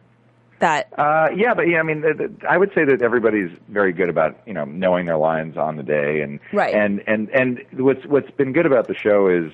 That 0.59 0.93
Uh, 0.99 1.29
yeah, 1.35 1.55
but 1.55 1.69
yeah, 1.69 1.81
I 1.81 1.83
mean, 1.83 2.03
th 2.03 2.19
th 2.19 2.31
I 2.49 2.59
would 2.59 2.73
say 2.75 2.85
that 2.85 3.01
everybody's 3.01 3.51
very 3.69 3.93
good 3.93 4.11
about 4.11 4.37
you 4.47 4.53
know 4.53 4.67
knowing 4.67 5.07
their 5.07 5.17
lines 5.17 5.57
on 5.57 5.77
the 5.77 5.83
day, 5.83 6.21
and 6.21 6.39
Right. 6.53 6.75
and 6.75 7.03
and 7.07 7.31
and 7.31 7.65
what's 7.73 8.05
what's 8.07 8.31
been 8.33 8.53
good 8.53 8.67
about 8.67 8.89
the 8.89 8.95
show 8.95 9.29
is 9.29 9.51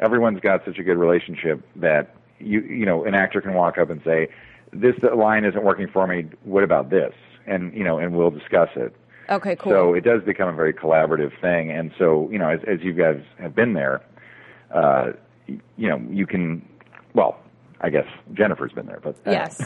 everyone's 0.00 0.40
got 0.40 0.64
such 0.64 0.78
a 0.78 0.82
good 0.82 0.98
relationship 0.98 1.62
that 1.76 2.14
you 2.40 2.60
you 2.60 2.86
know 2.86 3.04
an 3.04 3.14
actor 3.14 3.40
can 3.40 3.54
walk 3.54 3.78
up 3.78 3.88
and 3.90 4.00
say, 4.04 4.28
this 4.72 4.96
line 5.16 5.44
isn't 5.44 5.62
working 5.62 5.88
for 5.88 6.06
me. 6.08 6.26
What 6.42 6.64
about 6.64 6.90
this? 6.90 7.14
And 7.46 7.72
you 7.74 7.84
know, 7.84 7.98
and 7.98 8.16
we'll 8.16 8.30
discuss 8.30 8.70
it. 8.74 8.94
Okay, 9.30 9.56
cool. 9.56 9.72
So 9.72 9.94
it 9.94 10.04
does 10.04 10.22
become 10.22 10.48
a 10.48 10.52
very 10.52 10.72
collaborative 10.72 11.38
thing. 11.40 11.70
And 11.70 11.92
so, 11.98 12.28
you 12.30 12.38
know, 12.38 12.50
as, 12.50 12.60
as 12.66 12.80
you 12.82 12.92
guys 12.92 13.20
have 13.38 13.54
been 13.54 13.72
there, 13.74 14.02
uh, 14.72 15.12
you 15.46 15.88
know, 15.88 16.02
you 16.10 16.26
can, 16.26 16.66
well, 17.14 17.38
I 17.80 17.90
guess 17.90 18.06
Jennifer's 18.32 18.72
been 18.72 18.86
there, 18.86 19.00
but 19.02 19.16
uh, 19.26 19.30
yes. 19.30 19.62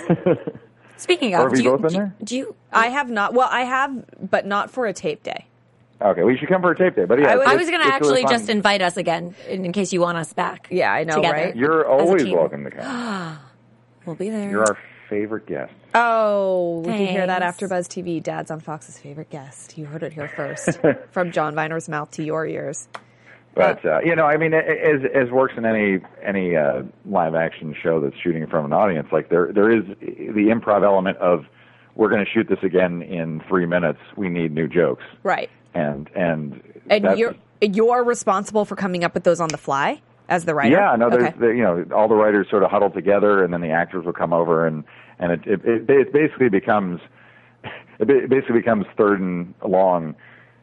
Speaking 0.96 1.34
of, 1.34 1.42
have 1.42 1.54
do 1.54 1.62
you 1.62 1.70
both 1.70 1.82
been 1.82 1.90
do 1.90 1.96
there? 1.96 2.14
do 2.24 2.36
you? 2.36 2.56
I 2.72 2.88
have 2.88 3.08
not. 3.08 3.32
Well, 3.32 3.48
I 3.50 3.62
have, 3.62 4.04
but 4.30 4.46
not 4.46 4.70
for 4.70 4.86
a 4.86 4.92
tape 4.92 5.22
day. 5.22 5.46
okay, 6.02 6.22
well, 6.22 6.32
you 6.32 6.36
should 6.38 6.48
come 6.48 6.60
for 6.60 6.72
a 6.72 6.76
tape 6.76 6.96
day. 6.96 7.04
But 7.04 7.20
yeah, 7.20 7.28
I 7.28 7.52
I 7.52 7.54
was 7.54 7.70
going 7.70 7.80
to 7.80 7.86
it's 7.94 8.00
really 8.00 8.22
actually 8.22 8.24
just 8.24 8.48
invite 8.50 8.82
us 8.82 8.96
again 8.96 9.36
in, 9.46 9.64
in 9.64 9.70
case 9.72 9.92
you 9.92 10.00
want 10.00 10.18
us 10.18 10.32
back. 10.32 10.66
Yeah, 10.72 10.92
I 10.92 11.04
know, 11.04 11.14
together. 11.14 11.34
right? 11.34 11.56
You're 11.56 11.86
always 11.86 12.24
welcome 12.28 12.64
to 12.64 12.70
come. 12.70 13.38
We'll 14.06 14.16
be 14.16 14.30
there. 14.30 14.50
You're 14.50 14.64
our 14.64 14.78
favorite 15.08 15.46
guest. 15.46 15.72
Oh, 15.94 16.80
we 16.84 16.92
can 16.92 17.06
hear 17.06 17.26
that 17.26 17.40
Thanks. 17.40 17.54
after 17.54 17.68
Buzz 17.68 17.88
TV. 17.88 18.22
Dad's 18.22 18.50
on 18.50 18.60
Fox's 18.60 18.98
favorite 18.98 19.30
guest. 19.30 19.76
You 19.78 19.86
heard 19.86 20.02
it 20.02 20.12
here 20.12 20.28
first, 20.28 20.78
from 21.12 21.32
John 21.32 21.54
Viener's 21.54 21.88
mouth 21.88 22.10
to 22.12 22.22
your 22.22 22.46
ears. 22.46 22.88
But 23.54 23.84
uh, 23.84 24.00
you 24.04 24.14
know, 24.14 24.24
I 24.26 24.36
mean, 24.36 24.52
a- 24.54 24.58
as 24.58 25.00
as 25.14 25.30
works 25.30 25.54
in 25.56 25.64
any 25.64 25.98
any 26.22 26.54
uh, 26.56 26.82
live 27.06 27.34
action 27.34 27.74
show 27.82 28.00
that's 28.00 28.16
shooting 28.22 28.46
from 28.46 28.66
an 28.66 28.72
audience, 28.72 29.08
like 29.10 29.28
there 29.30 29.50
there 29.52 29.70
is 29.76 29.84
the 30.00 30.52
improv 30.54 30.84
element 30.84 31.16
of 31.18 31.44
we're 31.96 32.10
going 32.10 32.24
to 32.24 32.30
shoot 32.30 32.48
this 32.48 32.62
again 32.62 33.02
in 33.02 33.42
three 33.48 33.66
minutes. 33.66 33.98
We 34.16 34.28
need 34.28 34.52
new 34.54 34.68
jokes, 34.68 35.02
Right. 35.24 35.50
and 35.74 36.08
and 36.14 36.62
And 36.88 37.18
you're 37.18 37.34
you're 37.60 38.04
responsible 38.04 38.64
for 38.64 38.76
coming 38.76 39.02
up 39.02 39.14
with 39.14 39.24
those 39.24 39.40
on 39.40 39.48
the 39.48 39.58
fly 39.58 40.00
as 40.28 40.44
the 40.44 40.54
writer. 40.54 40.76
Yeah, 40.76 40.94
no, 40.96 41.10
there's 41.10 41.24
Okay. 41.24 41.38
the, 41.38 41.46
you 41.48 41.62
know 41.62 41.84
all 41.94 42.08
the 42.08 42.14
writers 42.14 42.48
sort 42.50 42.62
of 42.62 42.70
huddle 42.70 42.90
together, 42.90 43.42
and 43.42 43.52
then 43.52 43.60
the 43.60 43.70
actors 43.70 44.04
will 44.04 44.12
come 44.12 44.32
over, 44.32 44.66
and 44.66 44.84
and 45.18 45.32
it 45.32 45.40
it, 45.46 45.64
it, 45.64 45.90
it 45.90 46.12
basically 46.12 46.48
becomes 46.48 47.00
it 47.98 48.28
basically 48.28 48.58
becomes 48.58 48.86
third 48.96 49.20
and 49.20 49.54
long, 49.66 50.14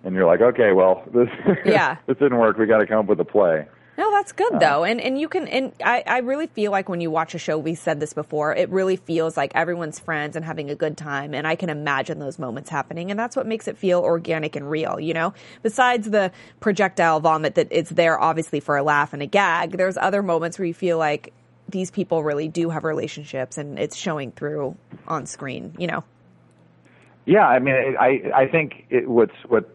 and 0.04 0.16
you're 0.16 0.26
like, 0.28 0.42
okay, 0.42 0.72
well 0.72 1.04
this 1.14 1.30
Yeah. 1.66 1.98
this 2.08 2.18
didn't 2.18 2.38
work. 2.38 2.58
We 2.58 2.66
got 2.68 2.80
to 2.80 2.88
come 2.88 3.00
up 3.00 3.08
with 3.08 3.20
a 3.20 3.26
play. 3.26 3.66
No, 3.98 4.12
that's 4.12 4.34
Uh, 4.52 4.52
good 4.52 4.60
though, 4.60 4.84
and 4.84 5.00
and 5.02 5.20
you 5.20 5.30
can 5.30 5.48
and 5.48 5.72
I, 5.84 6.04
I 6.06 6.18
really 6.20 6.48
feel 6.48 6.72
like 6.72 6.90
when 6.90 7.02
you 7.02 7.10
watch 7.12 7.34
a 7.34 7.38
show, 7.38 7.58
we 7.58 7.76
said 7.76 8.00
this 8.00 8.14
before, 8.14 8.54
it 8.56 8.70
really 8.70 8.98
feels 8.98 9.38
like 9.38 9.52
everyone's 9.56 10.00
friends 10.00 10.36
and 10.36 10.44
having 10.44 10.70
a 10.70 10.76
good 10.76 10.98
time, 10.98 11.34
and 11.34 11.48
I 11.48 11.56
can 11.56 11.70
imagine 11.70 12.20
those 12.20 12.38
moments 12.38 12.70
happening, 12.70 13.10
and 13.10 13.20
that's 13.20 13.36
what 13.36 13.48
makes 13.48 13.68
it 13.68 13.78
feel 13.78 14.02
organic 14.02 14.56
and 14.56 14.70
real, 14.70 15.00
you 15.00 15.14
know. 15.14 15.34
Besides 15.64 16.10
the 16.10 16.32
projectile 16.60 17.22
vomit 17.22 17.56
that 17.56 17.68
it's 17.72 17.90
there 17.90 18.20
obviously 18.20 18.60
for 18.60 18.76
a 18.78 18.84
laugh 18.84 19.14
and 19.14 19.22
a 19.22 19.28
gag, 19.28 19.78
there's 19.78 19.98
other 19.98 20.22
moments 20.22 20.60
where 20.60 20.66
you 20.66 20.74
feel 20.74 20.98
like 20.98 21.34
these 21.70 21.90
people 21.90 22.24
really 22.24 22.48
do 22.50 22.70
have 22.70 22.84
relationships, 22.84 23.58
and 23.58 23.80
it's 23.80 23.96
showing 23.96 24.32
through 24.32 24.76
on 25.08 25.26
screen, 25.26 25.74
you 25.78 25.88
know. 25.88 26.04
Yeah, 27.26 27.48
I 27.48 27.60
mean, 27.60 27.76
it, 27.76 27.96
I 28.00 28.44
I 28.44 28.48
think 28.48 28.86
it, 28.90 29.10
what's 29.10 29.34
what 29.48 29.70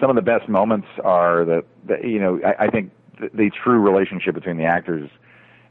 some 0.00 0.08
of 0.10 0.16
the 0.16 0.22
best 0.22 0.48
moments 0.48 0.86
are 1.04 1.44
that, 1.44 1.64
that 1.86 2.04
you 2.04 2.18
know 2.20 2.40
I, 2.44 2.66
I 2.66 2.68
think 2.68 2.90
the, 3.20 3.30
the 3.34 3.50
true 3.50 3.78
relationship 3.80 4.34
between 4.34 4.56
the 4.56 4.64
actors 4.64 5.10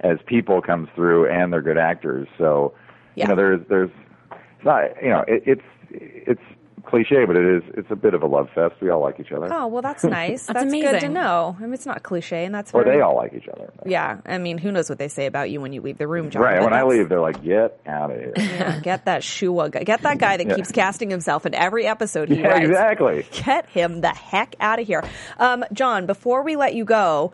as 0.01 0.17
people 0.25 0.61
comes 0.61 0.89
through, 0.95 1.29
and 1.29 1.51
they're 1.53 1.61
good 1.61 1.77
actors. 1.77 2.27
So 2.37 2.73
Yeah. 3.15 3.25
you 3.25 3.29
know, 3.29 3.35
there's 3.35 3.61
there's 3.69 3.91
it's 4.31 4.65
not 4.65 4.83
you 5.01 5.09
know 5.09 5.23
it, 5.27 5.43
it's 5.45 5.61
it's 5.91 6.41
cliche, 6.85 7.25
but 7.25 7.35
it 7.35 7.45
is 7.57 7.63
it's 7.75 7.91
a 7.91 7.95
bit 7.95 8.13
of 8.13 8.23
a 8.23 8.27
love 8.27 8.47
fest. 8.55 8.75
We 8.81 8.89
all 8.89 9.01
like 9.01 9.19
each 9.19 9.31
other, 9.31 9.47
Oh 9.51 9.67
well, 9.67 9.81
that's 9.81 10.03
nice. 10.21 10.45
That's 10.45 10.59
that's 10.61 10.71
good 10.73 10.99
to 11.01 11.09
know. 11.09 11.55
I 11.59 11.63
mean, 11.63 11.73
it's 11.73 11.85
not 11.85 12.03
cliche, 12.03 12.45
and 12.45 12.53
that's 12.55 12.73
or 12.73 12.83
very- 12.83 12.97
they 12.97 13.01
all 13.01 13.15
like 13.15 13.33
each 13.33 13.47
other. 13.47 13.71
Yeah, 13.85 14.17
I 14.25 14.37
mean, 14.37 14.57
who 14.57 14.71
knows 14.71 14.89
what 14.89 14.99
they 14.99 15.07
say 15.07 15.25
about 15.25 15.49
you 15.49 15.61
when 15.61 15.73
you 15.73 15.81
leave 15.81 15.97
the 15.97 16.07
room, 16.07 16.29
John? 16.29 16.41
Right. 16.41 16.57
but 16.57 16.65
When 16.65 16.73
I 16.73 16.83
leave, 16.83 17.09
they're 17.09 17.19
like, 17.21 17.43
"Get 17.43 17.79
out 17.85 18.11
of 18.11 18.17
here." 18.17 18.33
Yeah, 18.55 18.79
get 18.79 19.05
that 19.05 19.23
Shua 19.23 19.69
guy. 19.69 19.83
Get 19.83 20.01
that 20.03 20.17
guy 20.17 20.37
that 20.37 20.47
Yeah. 20.47 20.55
keeps 20.55 20.71
casting 20.71 21.09
himself 21.09 21.45
in 21.45 21.53
every 21.53 21.85
episode 21.87 22.29
he 22.29 22.39
yeah, 22.41 22.47
writes. 22.47 22.67
exactly. 22.69 23.25
Get 23.31 23.67
him 23.69 24.01
the 24.01 24.09
heck 24.09 24.55
out 24.59 24.79
of 24.79 24.87
here. 24.87 25.03
Um, 25.37 25.65
John, 25.73 26.05
before 26.05 26.43
we 26.43 26.55
let 26.55 26.73
you 26.75 26.85
go, 26.85 27.33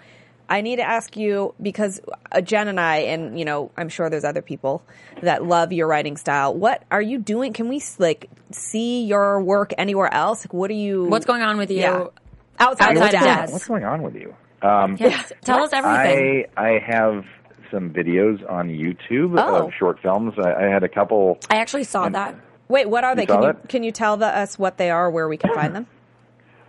I 0.51 0.59
need 0.61 0.75
to 0.75 0.83
ask 0.83 1.15
you 1.15 1.55
because 1.61 2.01
uh, 2.31 2.41
Jen 2.41 2.67
and 2.67 2.77
I, 2.79 2.97
and 3.13 3.39
you 3.39 3.45
know, 3.45 3.71
I'm 3.77 3.87
sure 3.87 4.09
there's 4.09 4.25
other 4.25 4.41
people 4.41 4.83
that 5.21 5.45
love 5.45 5.71
your 5.71 5.87
writing 5.87 6.17
style. 6.17 6.53
What 6.53 6.83
are 6.91 7.01
you 7.01 7.19
doing? 7.19 7.53
Can 7.53 7.69
we 7.69 7.81
like 7.99 8.29
see 8.51 9.05
your 9.05 9.41
work 9.41 9.73
anywhere 9.77 10.13
else? 10.13 10.45
Like, 10.45 10.53
what 10.53 10.69
are 10.69 10.73
you? 10.75 11.05
What's 11.05 11.25
going 11.25 11.41
on 11.41 11.57
with 11.57 11.71
you? 11.71 11.77
Yeah. 11.79 12.07
outside, 12.59 12.89
Outside 12.89 12.97
of 12.97 13.03
of 13.03 13.11
Dads? 13.11 13.25
Dads? 13.25 13.51
What's 13.53 13.67
going 13.67 13.85
on 13.85 14.03
with 14.03 14.15
you? 14.15 14.35
Um, 14.61 14.97
Yes. 14.99 15.31
Tell 15.45 15.63
us 15.63 15.71
everything. 15.73 16.45
I 16.57 16.61
I 16.61 16.79
have 16.85 17.23
some 17.71 17.91
videos 17.91 18.37
on 18.51 18.67
YouTube 18.67 19.39
Oh. 19.39 19.67
of 19.67 19.73
short 19.79 19.99
films. 20.01 20.33
I, 20.37 20.53
I 20.53 20.63
had 20.63 20.83
a 20.83 20.89
couple. 20.89 21.39
I 21.49 21.55
actually 21.57 21.85
saw 21.85 22.09
that. 22.09 22.35
Wait, 22.67 22.89
what 22.89 23.05
are 23.05 23.15
they? 23.15 23.25
saw 23.25 23.39
Can 23.39 23.43
you 23.43 23.67
can 23.69 23.83
you 23.83 23.91
tell 23.93 24.17
the, 24.17 24.27
us 24.27 24.59
what 24.59 24.77
they 24.77 24.89
are, 24.91 25.09
where 25.09 25.29
we 25.29 25.37
can 25.37 25.53
find 25.53 25.73
them? 25.73 25.87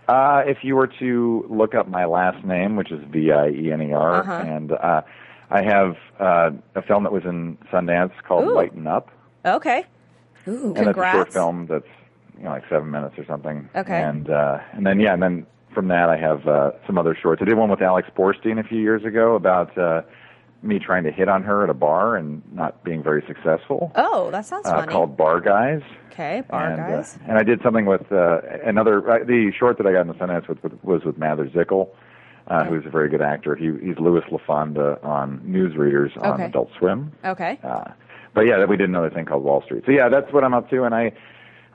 Uh, 0.07 0.43
if 0.45 0.57
you 0.63 0.75
were 0.75 0.87
to 0.99 1.45
look 1.49 1.73
up 1.75 1.87
my 1.87 2.05
last 2.05 2.43
name, 2.45 2.75
which 2.75 2.91
is 2.91 3.01
V 3.09 3.31
I 3.31 3.49
E 3.49 3.71
N 3.71 3.81
E 3.81 3.93
R, 3.93 4.15
Uh-huh. 4.21 4.31
and 4.45 4.71
uh, 4.73 5.01
I 5.49 5.61
have 5.63 5.95
uh, 6.19 6.51
a 6.75 6.81
film 6.81 7.03
that 7.03 7.11
was 7.13 7.23
in 7.25 7.57
Sundance 7.71 8.11
called 8.27 8.45
Ooh. 8.45 8.53
Lighten 8.55 8.85
Up, 8.87 9.09
Okay. 9.45 9.85
Ooh. 10.47 10.73
and 10.75 10.87
that's 10.87 10.97
a 10.97 11.11
short 11.11 11.31
film 11.33 11.67
that's 11.67 11.85
you 12.37 12.43
know 12.43 12.49
like 12.49 12.63
seven 12.69 12.91
minutes 12.91 13.15
or 13.17 13.25
something. 13.25 13.69
Okay. 13.75 14.01
And 14.01 14.29
uh, 14.29 14.59
and 14.73 14.85
then 14.85 14.99
yeah, 14.99 15.13
and 15.13 15.23
then 15.23 15.45
from 15.73 15.87
that 15.87 16.09
I 16.09 16.17
have 16.17 16.47
uh, 16.47 16.71
some 16.85 16.97
other 16.97 17.15
shorts. 17.19 17.41
I 17.41 17.45
did 17.45 17.57
one 17.57 17.69
with 17.69 17.81
Alex 17.81 18.09
Borstein 18.15 18.59
a 18.59 18.63
few 18.63 18.79
years 18.79 19.05
ago 19.05 19.35
about 19.35 19.77
uh, 19.77 20.01
me 20.63 20.79
trying 20.79 21.03
to 21.03 21.11
hit 21.11 21.27
on 21.29 21.43
her 21.43 21.63
at 21.63 21.69
a 21.69 21.73
bar 21.73 22.15
and 22.15 22.41
not 22.53 22.83
being 22.83 23.03
very 23.03 23.23
successful. 23.27 23.91
Oh, 23.95 24.31
that 24.31 24.45
sounds 24.45 24.65
uh, 24.65 24.75
funny. 24.75 24.91
called 24.91 25.17
Bar 25.17 25.41
Guys. 25.41 25.81
okay, 26.11 26.43
bar 26.49 26.71
and, 26.71 26.81
uh, 26.81 26.87
guys. 26.87 27.17
and 27.27 27.37
I 27.37 27.43
did 27.43 27.61
something 27.61 27.85
with 27.85 28.11
uh, 28.11 28.41
another. 28.65 29.09
Uh, 29.09 29.23
the 29.25 29.51
short 29.57 29.77
that 29.77 29.87
I 29.87 29.91
got 29.91 30.01
in 30.01 30.07
the 30.07 30.13
Sundance 30.13 30.47
with, 30.47 30.61
with 30.63 30.83
was 30.83 31.03
with 31.03 31.17
Mather 31.17 31.47
Zickel, 31.49 31.89
uh, 32.47 32.63
who's 32.65 32.85
a 32.85 32.89
very 32.89 33.09
good 33.09 33.21
actor. 33.21 33.55
He, 33.55 33.65
he's 33.85 33.97
Louis 33.99 34.21
LaFonda 34.31 35.03
on 35.03 35.39
Newsreaders 35.39 36.15
on 36.17 36.33
Okay. 36.33 36.45
Adult 36.45 36.69
Swim. 36.79 37.11
Okay. 37.25 37.59
Uh, 37.63 37.91
but 38.33 38.41
yeah, 38.41 38.57
that 38.57 38.67
we 38.69 38.77
did 38.77 38.89
another 38.89 39.09
thing 39.09 39.25
called 39.25 39.43
Wall 39.43 39.61
Street. 39.63 39.83
So 39.85 39.91
yeah, 39.91 40.09
that's 40.09 40.31
what 40.33 40.43
I'm 40.43 40.53
up 40.53 40.69
to, 40.71 40.83
and 40.83 40.95
I, 40.95 41.11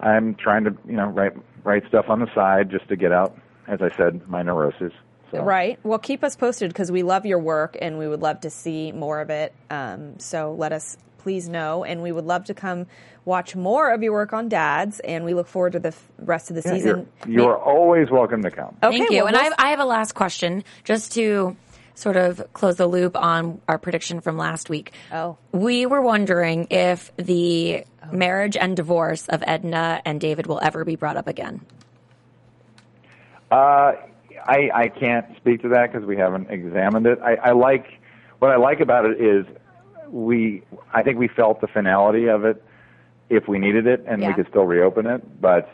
I'm 0.01 0.35
trying 0.35 0.64
to 0.64 0.77
you 0.87 0.96
know 0.96 1.07
write 1.07 1.33
write 1.64 1.87
stuff 1.88 2.07
on 2.09 2.20
the 2.20 2.33
side 2.35 2.70
just 2.70 2.88
to 2.88 2.96
get 2.96 3.12
out, 3.12 3.37
as 3.66 3.81
I 3.83 3.94
said, 3.96 4.27
my 4.29 4.42
neurosis. 4.42 4.92
So. 5.31 5.43
Right. 5.43 5.79
Well, 5.85 5.99
keep 5.99 6.25
us 6.25 6.37
posted 6.37 6.71
because 6.71 6.91
we 6.91 7.03
love 7.03 7.27
your 7.27 7.38
work 7.38 7.77
and 7.81 7.99
we 7.99 8.09
would 8.09 8.23
love 8.23 8.41
to 8.41 8.51
see 8.51 8.93
more 8.93 9.21
of 9.21 9.29
it. 9.31 9.53
Um, 9.71 10.19
so 10.19 10.55
let 10.55 10.73
us 10.73 10.97
please 11.19 11.49
know, 11.49 11.85
and 11.85 12.03
we 12.03 12.11
would 12.12 12.25
love 12.25 12.45
to 12.47 12.55
come 12.55 12.87
watch 13.27 13.55
more 13.55 13.91
of 13.91 14.03
your 14.03 14.12
work 14.12 14.33
on 14.33 14.49
Dads. 14.49 15.01
And 15.01 15.25
we 15.27 15.35
look 15.35 15.47
forward 15.47 15.73
to 15.73 15.81
the 15.81 15.88
f- 15.88 16.09
rest 16.19 16.49
of 16.51 16.57
the 16.57 16.62
Yeah, 16.64 16.75
season. 16.75 17.09
you're, 17.27 17.43
you're 17.43 17.59
always 17.59 18.09
welcome 18.11 18.43
to 18.43 18.51
come. 18.51 18.75
Okay, 18.83 18.99
Thank 18.99 19.11
you. 19.11 19.19
well, 19.19 19.27
and 19.27 19.37
I 19.37 19.41
we'll- 19.43 19.51
have, 19.51 19.55
I 19.59 19.71
have 19.71 19.81
a 19.81 19.85
last 19.85 20.14
question 20.14 20.64
just 20.85 21.12
to 21.14 21.57
sort 21.95 22.17
of 22.17 22.43
close 22.55 22.77
the 22.77 22.87
loop 22.87 23.14
on 23.17 23.61
our 23.69 23.77
prediction 23.77 24.21
from 24.21 24.38
last 24.38 24.71
week. 24.71 24.93
Oh. 25.12 25.37
We 25.53 25.85
were 25.85 26.01
wondering 26.01 26.69
if 26.71 27.12
the 27.17 27.85
marriage 28.12 28.57
and 28.57 28.77
divorce 28.77 29.29
of 29.29 29.43
Edna 29.47 30.01
and 30.07 30.21
David 30.21 30.47
will 30.47 30.61
ever 30.62 30.85
be 30.87 30.95
brought 30.97 31.17
up 31.19 31.27
again. 31.27 31.61
Uh, 33.51 33.93
I 34.46 34.70
I 34.74 34.88
can't 34.88 35.27
speak 35.37 35.62
to 35.62 35.68
that 35.70 35.92
because 35.92 36.07
we 36.07 36.16
haven't 36.16 36.51
examined 36.51 37.07
it. 37.07 37.18
I, 37.22 37.35
I 37.37 37.53
like 37.53 37.87
what 38.38 38.51
I 38.51 38.57
like 38.57 38.81
about 38.81 39.05
it 39.07 39.20
is 39.20 39.46
we 40.11 40.62
I 40.92 41.03
think 41.03 41.18
we 41.18 41.29
felt 41.29 41.61
the 41.61 41.66
finality 41.66 42.29
of 42.29 42.44
it 42.44 42.62
if 43.31 43.46
we 43.48 43.59
needed 43.59 43.87
it 43.87 44.05
and 44.07 44.22
Yeah. 44.22 44.29
we 44.29 44.35
could 44.35 44.48
still 44.48 44.64
reopen 44.64 45.07
it. 45.07 45.40
But 45.40 45.68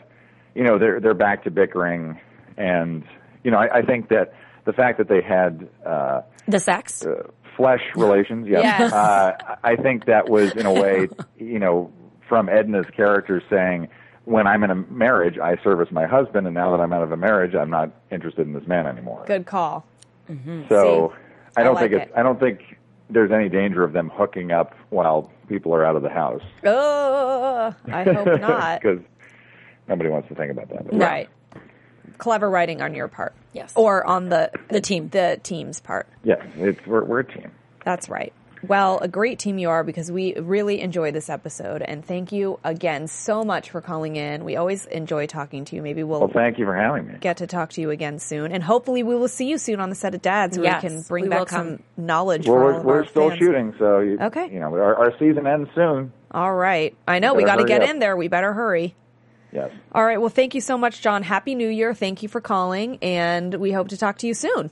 you 0.55 0.63
know 0.63 0.77
they're 0.77 0.99
they're 0.99 1.13
back 1.13 1.43
to 1.45 1.51
bickering 1.51 2.19
and 2.57 3.03
you 3.43 3.51
know 3.51 3.57
I, 3.57 3.77
I 3.77 3.81
think 3.81 4.09
that 4.09 4.33
the 4.65 4.73
fact 4.73 4.97
that 4.97 5.07
they 5.07 5.21
had 5.21 5.67
uh, 5.85 6.21
The 6.47 6.59
sex? 6.59 7.05
uh, 7.05 7.27
flesh 7.55 7.81
relations, 7.95 8.47
yeah. 8.47 8.59
Yes. 8.59 8.91
Uh, 8.91 9.31
I 9.63 9.75
think 9.75 10.05
that 10.05 10.29
was 10.29 10.51
in 10.53 10.65
a 10.65 10.73
way 10.73 11.07
you 11.37 11.59
know 11.59 11.91
from 12.27 12.47
Edna's 12.49 12.87
character 12.95 13.41
saying. 13.49 13.87
When 14.25 14.47
I'm 14.47 14.63
in 14.63 14.71
a 14.71 14.75
marriage, 14.75 15.37
I 15.37 15.55
service 15.63 15.89
my 15.91 16.05
husband, 16.07 16.47
and 16.47 16.53
now 16.55 16.71
that 16.75 16.81
I'm 16.81 16.91
out 16.91 17.03
of 17.03 17.11
a 17.11 17.17
marriage, 17.17 17.53
I'm 17.55 17.69
not 17.69 17.91
interested 18.11 18.47
in 18.47 18.53
this 18.53 18.67
man 18.67 18.87
anymore. 18.87 19.23
Good 19.27 19.45
call. 19.45 19.85
Mm-hmm. 20.29 20.63
So 20.67 21.13
See? 21.15 21.21
I 21.57 21.63
don't 21.63 21.77
I 21.77 21.81
think 21.81 21.91
like 21.93 22.01
it's 22.01 22.11
it. 22.11 22.17
I 22.17 22.23
don't 22.23 22.39
think 22.39 22.77
there's 23.09 23.31
any 23.31 23.49
danger 23.49 23.83
of 23.83 23.93
them 23.93 24.09
hooking 24.13 24.51
up 24.51 24.73
while 24.89 25.31
people 25.47 25.73
are 25.75 25.85
out 25.85 25.95
of 25.95 26.01
the 26.01 26.09
house. 26.09 26.41
Oh, 26.63 27.73
I 27.87 28.03
hope 28.03 28.25
not. 28.41 28.81
Because 28.81 28.99
nobody 29.87 30.09
wants 30.09 30.27
to 30.29 30.35
think 30.35 30.51
about 30.51 30.69
that. 30.69 30.85
But 30.85 30.95
Right. 30.95 31.29
Clever 32.17 32.49
writing 32.49 32.81
on 32.81 32.95
your 32.95 33.07
part. 33.07 33.33
Yes. 33.53 33.73
Or 33.75 34.05
on 34.05 34.29
the 34.29 34.49
The 34.69 34.81
team. 34.81 35.09
the 35.09 35.39
team's 35.43 35.79
part. 35.81 36.07
Yeah, 36.23 36.43
it's 36.57 36.83
we're 36.87 37.03
we're 37.03 37.19
a 37.19 37.25
team. 37.25 37.51
That's 37.83 38.09
right. 38.09 38.33
Well, 38.67 38.99
a 38.99 39.07
great 39.07 39.39
team 39.39 39.57
you 39.57 39.69
are 39.69 39.83
because 39.83 40.11
we 40.11 40.33
really 40.35 40.81
enjoyed 40.81 41.13
this 41.13 41.29
episode 41.29 41.81
and 41.81 42.05
thank 42.05 42.31
you 42.31 42.59
again 42.63 43.07
so 43.07 43.43
much 43.43 43.69
for 43.69 43.81
calling 43.81 44.15
in. 44.15 44.43
We 44.45 44.55
always 44.55 44.85
enjoy 44.85 45.27
talking 45.27 45.65
to 45.65 45.75
you. 45.75 45.81
Maybe 45.81 46.03
we'll 46.03 46.19
Well, 46.21 46.29
thank 46.33 46.57
you 46.57 46.65
for 46.65 46.75
having 46.75 47.07
me. 47.07 47.15
get 47.19 47.37
to 47.37 47.47
talk 47.47 47.71
to 47.71 47.81
you 47.81 47.89
again 47.91 48.19
soon 48.19 48.51
and 48.51 48.63
hopefully 48.63 49.03
we 49.03 49.15
will 49.15 49.27
see 49.27 49.47
you 49.47 49.57
soon 49.57 49.79
on 49.79 49.89
the 49.89 49.95
set 49.95 50.15
of 50.15 50.21
Dads 50.21 50.57
where 50.57 50.65
Yes, 50.65 50.83
we 50.83 50.89
can 50.89 51.01
bring 51.03 51.23
we 51.25 51.29
back 51.29 51.49
some 51.49 51.81
knowledge 51.97 52.47
Well, 52.47 52.55
for 52.57 52.63
we're 52.63 52.79
of 52.79 52.85
we're 52.85 52.97
our 53.03 53.07
still 53.07 53.29
fans. 53.29 53.39
shooting, 53.39 53.75
so 53.77 53.99
you, 53.99 54.17
Okay. 54.21 54.49
You 54.51 54.59
know, 54.59 54.73
our, 54.73 54.95
our 54.95 55.17
season 55.19 55.45
ends 55.47 55.69
soon. 55.75 56.11
All 56.31 56.53
right. 56.53 56.95
I 57.07 57.19
know 57.19 57.33
we 57.33 57.43
got 57.43 57.57
to 57.57 57.65
get 57.65 57.81
up. 57.81 57.89
in 57.89 57.99
there. 57.99 58.17
We 58.17 58.27
better 58.27 58.51
hurry. 58.53 58.95
Yes. 59.53 59.71
All 59.93 60.03
right. 60.03 60.19
Well, 60.19 60.29
thank 60.29 60.53
you 60.53 60.59
so 60.59 60.77
much, 60.77 61.01
John. 61.01 61.23
Happy 61.23 61.55
New 61.55 61.69
Year. 61.69 61.93
Thank 61.93 62.21
you 62.23 62.27
for 62.29 62.41
calling 62.41 62.97
and 63.01 63.53
we 63.55 63.71
hope 63.71 63.87
to 63.89 63.97
talk 63.97 64.17
to 64.17 64.27
you 64.27 64.33
soon. 64.33 64.69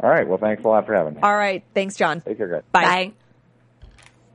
All 0.00 0.10
right. 0.10 0.26
Well, 0.26 0.38
thanks 0.38 0.64
a 0.64 0.68
lot 0.68 0.86
for 0.86 0.94
having 0.94 1.14
me. 1.14 1.20
All 1.22 1.36
right. 1.36 1.62
Thanks, 1.74 1.96
John. 1.96 2.20
Take 2.20 2.36
care, 2.38 2.48
guys. 2.48 2.62
Bye. 2.72 3.12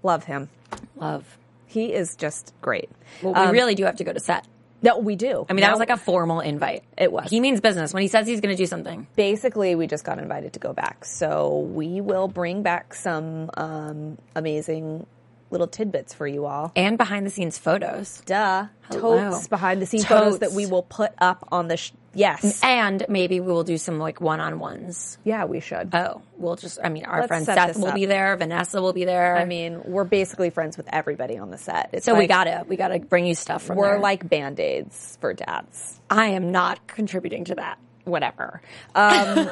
Love 0.03 0.23
him. 0.23 0.49
Love. 0.95 1.37
He 1.65 1.93
is 1.93 2.15
just 2.15 2.53
great. 2.61 2.89
Well, 3.21 3.33
we 3.33 3.39
Um, 3.39 3.51
really 3.51 3.75
do 3.75 3.83
have 3.83 3.97
to 3.97 4.03
go 4.03 4.13
to 4.13 4.19
set. 4.19 4.47
No, 4.81 4.97
we 4.97 5.17
do. 5.17 5.45
I 5.49 5.53
mean, 5.53 5.61
that 5.61 5.71
was 5.71 5.79
like 5.79 5.89
a 5.89 5.97
formal 5.97 6.39
invite. 6.39 6.83
It 6.97 7.11
was. 7.11 7.29
He 7.29 7.41
means 7.41 7.59
business. 7.59 7.93
When 7.93 8.01
he 8.01 8.07
says 8.07 8.25
he's 8.25 8.39
going 8.39 8.55
to 8.55 8.57
do 8.57 8.65
something, 8.65 9.07
basically 9.17 9.75
we 9.75 9.87
just 9.87 10.05
got 10.05 10.19
invited 10.19 10.53
to 10.53 10.59
go 10.59 10.71
back 10.71 11.03
so 11.03 11.59
we 11.59 11.99
will 11.99 12.29
bring 12.29 12.63
back 12.63 12.93
some 12.93 13.49
um, 13.57 14.17
amazing 14.37 15.05
little 15.51 15.67
tidbits 15.67 16.13
for 16.13 16.27
you 16.27 16.45
all 16.45 16.71
and 16.75 16.97
behind 16.97 17.25
the 17.25 17.29
scenes 17.29 17.57
photos. 17.57 18.21
duh 18.25 18.67
Hello. 18.89 19.29
totes 19.31 19.47
behind 19.47 19.81
the 19.81 19.85
scenes 19.85 20.05
photos 20.05 20.39
that 20.39 20.51
we 20.51 20.65
will 20.65 20.83
put 20.83 21.11
up 21.19 21.47
on 21.51 21.67
the 21.67 21.77
sh- 21.77 21.91
yes 22.13 22.59
And 22.63 23.05
maybe 23.07 23.39
we 23.39 23.51
will 23.51 23.63
do 23.63 23.77
some 23.77 23.99
like 23.99 24.19
one 24.19 24.39
on 24.39 24.59
ones. 24.59 25.17
yeah 25.23 25.45
we 25.45 25.59
should 25.59 25.93
Oh, 25.93 26.21
we'll 26.37 26.55
just, 26.55 26.79
I 26.83 26.89
mean, 26.89 27.05
our 27.05 27.19
Let's 27.21 27.27
friend 27.27 27.45
Seth 27.45 27.77
will 27.77 27.89
up. 27.89 27.95
be 27.95 28.05
there. 28.05 28.35
Vanessa 28.37 28.81
will 28.81 28.93
be 28.93 29.05
there. 29.05 29.35
i 29.37 29.45
mean 29.45 29.81
we're 29.85 30.03
basically 30.05 30.49
friends 30.49 30.75
with 30.77 30.87
everybody 30.91 31.37
on 31.37 31.51
the 31.51 31.57
set 31.57 31.89
it's 31.93 32.05
so 32.05 32.15
we 32.15 32.27
gotta, 32.27 32.65
we 32.67 32.75
gotta 32.77 32.99
bring 32.99 33.25
you 33.25 33.35
stuff 33.35 33.63
from 33.63 33.77
we're 33.77 33.91
there. 33.91 33.99
like 33.99 34.27
band-aids 34.27 35.17
for 35.21 35.33
dads 35.33 35.99
I 36.09 36.29
am 36.29 36.51
not 36.51 36.87
contributing 36.87 37.45
to 37.45 37.55
that. 37.55 37.77
Whatever 38.05 38.61
um, 38.95 39.49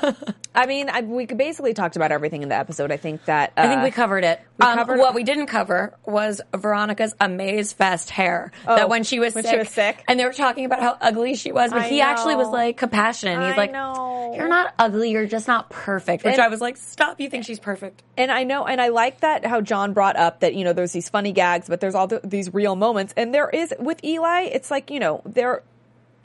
i 0.55 0.65
mean 0.65 0.89
I, 0.89 1.01
we 1.01 1.25
basically 1.25 1.73
talked 1.73 1.95
about 1.95 2.11
everything 2.11 2.43
in 2.43 2.49
the 2.49 2.55
episode 2.55 2.91
i 2.91 2.97
think 2.97 3.25
that 3.25 3.53
uh, 3.57 3.61
I 3.61 3.67
think 3.67 3.83
we 3.83 3.91
covered 3.91 4.23
it. 4.23 4.39
um, 4.59 4.77
covered- 4.77 4.99
what 4.99 5.13
we 5.13 5.23
didn't 5.23 5.47
cover 5.47 5.93
was 6.05 6.41
Veronica's 6.55 7.13
Amaze 7.19 7.73
Fest 7.73 8.09
hair. 8.09 8.51
that 8.65 8.89
when 8.89 9.03
she 9.03 9.19
was 9.19 9.33
Oh, 9.35 9.37
when 9.37 9.43
she 9.43 9.49
sick, 9.51 9.59
was 9.59 9.69
sick? 9.69 10.03
and 10.07 10.19
they 10.19 10.25
were 10.25 10.33
talking 10.33 10.65
about 10.65 10.79
how 10.81 10.97
ugly 10.99 11.35
she 11.35 11.51
was, 11.51 11.71
but 11.71 11.81
I 11.83 11.87
he 11.89 12.01
actually 12.01 12.35
was 12.35 12.47
like 12.49 12.77
compassionate. 12.77 13.37
He's 13.39 13.53
I 13.53 13.57
like, 13.57 13.71
know. 13.71 14.33
"You're 14.35 14.47
not 14.47 14.73
ugly. 14.79 15.11
You're 15.11 15.25
just 15.27 15.47
not 15.47 15.69
perfect." 15.69 16.23
Which 16.23 16.33
And- 16.33 16.41
I 16.41 16.47
was 16.47 16.61
like, 16.61 16.77
"Stop! 16.77 17.19
You 17.19 17.29
think 17.29 17.45
she's 17.45 17.59
perfect?" 17.59 18.01
And 18.17 18.31
I 18.31 18.43
know, 18.43 18.65
and 18.65 18.79
I 18.81 18.87
like 18.89 19.19
that 19.21 19.45
how 19.45 19.61
John 19.61 19.93
brought 19.93 20.15
up 20.15 20.39
that 20.41 20.55
you 20.55 20.63
know 20.63 20.73
there's 20.73 20.91
these 20.93 21.09
funny 21.09 21.31
gags, 21.33 21.67
but 21.67 21.79
there's 21.79 21.95
all 21.95 22.07
the, 22.07 22.21
these 22.23 22.53
real 22.53 22.75
moments, 22.75 23.13
and 23.17 23.33
there 23.33 23.49
is 23.49 23.73
with 23.79 24.03
Eli. 24.03 24.43
It's 24.43 24.71
like 24.71 24.89
you 24.89 24.99
know 24.99 25.21
there, 25.25 25.63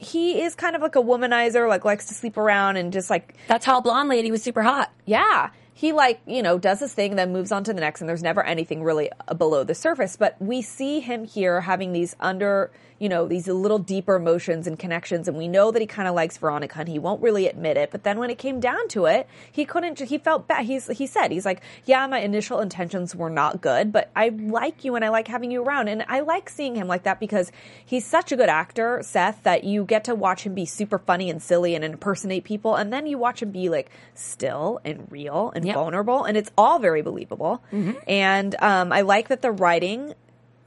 he 0.03 0.43
is 0.43 0.55
kind 0.55 0.75
of 0.77 0.83
like 0.83 0.97
a 0.97 1.03
womanizer, 1.03 1.69
like 1.69 1.85
likes 1.85 2.07
to 2.07 2.15
sleep 2.15 2.37
around 2.37 2.77
and 2.77 2.93
just 2.93 3.09
like 3.11 3.35
That 3.49 3.62
tall 3.62 3.81
blonde 3.81 4.09
lady 4.09 4.31
was 4.31 4.43
super 4.43 4.62
hot. 4.62 4.93
yeah, 5.07 5.51
he 5.83 5.90
like 5.90 6.21
you 6.29 6.45
know 6.45 6.59
does 6.59 6.79
his 6.79 6.95
thing, 6.95 7.16
then 7.16 7.33
moves 7.33 7.51
on 7.51 7.64
to 7.64 7.75
the 7.75 7.81
next, 7.81 8.01
and 8.01 8.09
there's 8.09 8.23
never 8.23 8.40
anything 8.40 8.85
really 8.85 9.11
uh, 9.27 9.35
below 9.35 9.64
the 9.64 9.75
surface. 9.75 10.14
But 10.14 10.40
we 10.40 10.62
see 10.62 11.01
him 11.01 11.25
here 11.25 11.61
having 11.61 11.92
these 11.92 12.14
under 12.21 12.71
you 13.01 13.09
know 13.09 13.27
these 13.27 13.49
little 13.49 13.81
deeper 13.81 14.14
emotions 14.14 14.68
and 14.68 14.79
connections, 14.79 15.27
and 15.27 15.37
we 15.37 15.49
know 15.49 15.73
that 15.73 15.81
he 15.81 15.88
kind 15.88 16.07
of 16.07 16.14
likes 16.14 16.37
Veronica, 16.38 16.79
and 16.79 16.88
he 16.88 17.01
won't 17.01 17.21
really 17.21 17.49
admit 17.49 17.77
it. 17.77 17.90
But 17.90 18.05
then 18.05 18.21
when 18.21 18.31
it 18.31 18.38
came 18.38 18.61
down 18.61 18.87
to 18.90 19.07
it, 19.07 19.27
he 19.51 19.64
couldn't. 19.64 19.99
He 19.99 20.18
felt 20.18 20.47
bad. 20.47 20.66
He's 20.66 20.87
he 20.87 21.09
said 21.09 21.33
he's 21.33 21.45
like, 21.45 21.62
yeah, 21.85 22.07
my 22.07 22.21
initial 22.21 22.61
intentions 22.61 23.16
were 23.16 23.29
not 23.29 23.61
good, 23.61 23.90
but 23.90 24.09
I 24.14 24.29
like 24.29 24.85
you 24.85 24.95
and 24.95 25.05
I 25.05 25.09
like 25.09 25.27
having 25.27 25.51
you 25.51 25.64
around, 25.64 25.88
and 25.88 26.05
I 26.07 26.21
like 26.21 26.49
seeing 26.49 26.77
him 26.77 26.87
like 26.87 27.03
that 27.03 27.18
because 27.18 27.51
he's 27.85 28.07
such 28.07 28.31
a 28.31 28.37
good 28.37 28.49
actor, 28.49 29.01
Seth, 29.03 29.42
that 29.42 29.64
you 29.64 29.85
get 29.85 30.05
to 30.05 30.14
watch 30.14 30.45
him 30.45 30.55
be 30.55 30.64
super 30.64 30.99
funny 31.01 31.29
and 31.29 31.42
silly 31.42 31.75
and 31.75 31.85
impersonate 31.85 32.45
people, 32.45 32.77
and 32.77 32.92
then 32.92 33.09
you 33.09 33.18
watch 33.18 33.42
him 33.42 33.51
be 33.51 33.68
like 33.68 33.90
still 34.14 34.79
and 34.85 35.11
real 35.11 35.51
and 35.57 35.64
Yep. 35.72 35.76
vulnerable, 35.76 36.24
and 36.24 36.37
it's 36.37 36.50
all 36.56 36.78
very 36.78 37.02
believable. 37.02 37.62
And 38.06 38.54
um, 38.61 38.92
I 38.92 39.00
like 39.00 39.28
that 39.28 39.42
the 39.42 39.50
writing, 39.50 40.14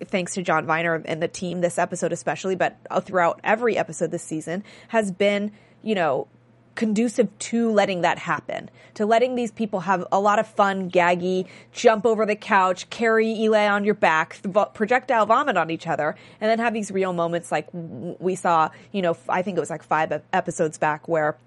thanks 0.03 0.33
to 0.33 0.41
John 0.41 0.65
Viener 0.65 1.01
and 1.05 1.21
the 1.21 1.27
team, 1.27 1.61
this 1.61 1.77
episode 1.79 2.11
especially, 2.11 2.55
but 2.55 2.77
uh, 2.91 2.99
throughout 2.99 3.39
every 3.43 3.77
episode 3.77 4.11
this 4.11 4.23
season, 4.23 4.63
has 4.89 5.11
been, 5.11 5.51
you 5.81 5.95
know, 5.95 6.27
conducive 6.75 7.29
to 7.39 7.71
letting 7.71 8.01
that 8.01 8.19
happen, 8.19 8.69
to 8.95 9.05
letting 9.05 9.35
these 9.35 9.49
people 9.51 9.79
have 9.79 10.05
a 10.11 10.19
lot 10.19 10.39
of 10.39 10.45
fun, 10.45 10.91
gaggy, 10.91 11.47
jump 11.71 12.05
over 12.05 12.25
the 12.25 12.35
couch, 12.35 12.89
carry 12.89 13.31
Eli 13.31 13.65
on 13.67 13.85
your 13.85 13.93
back, 13.93 14.41
th- 14.41 14.67
projectile 14.73 15.25
vomit 15.25 15.55
on 15.55 15.69
each 15.71 15.87
other, 15.87 16.15
and 16.41 16.49
then 16.51 16.59
have 16.59 16.73
these 16.73 16.91
real 16.91 17.13
moments 17.13 17.49
like 17.49 17.67
we 17.71 18.35
saw, 18.35 18.69
you 18.91 19.01
know, 19.01 19.11
f- 19.11 19.29
I 19.29 19.41
think 19.41 19.55
it 19.55 19.61
was 19.61 19.69
like 19.69 19.83
five 19.83 20.21
episodes 20.33 20.77
back 20.77 21.07
where 21.07 21.37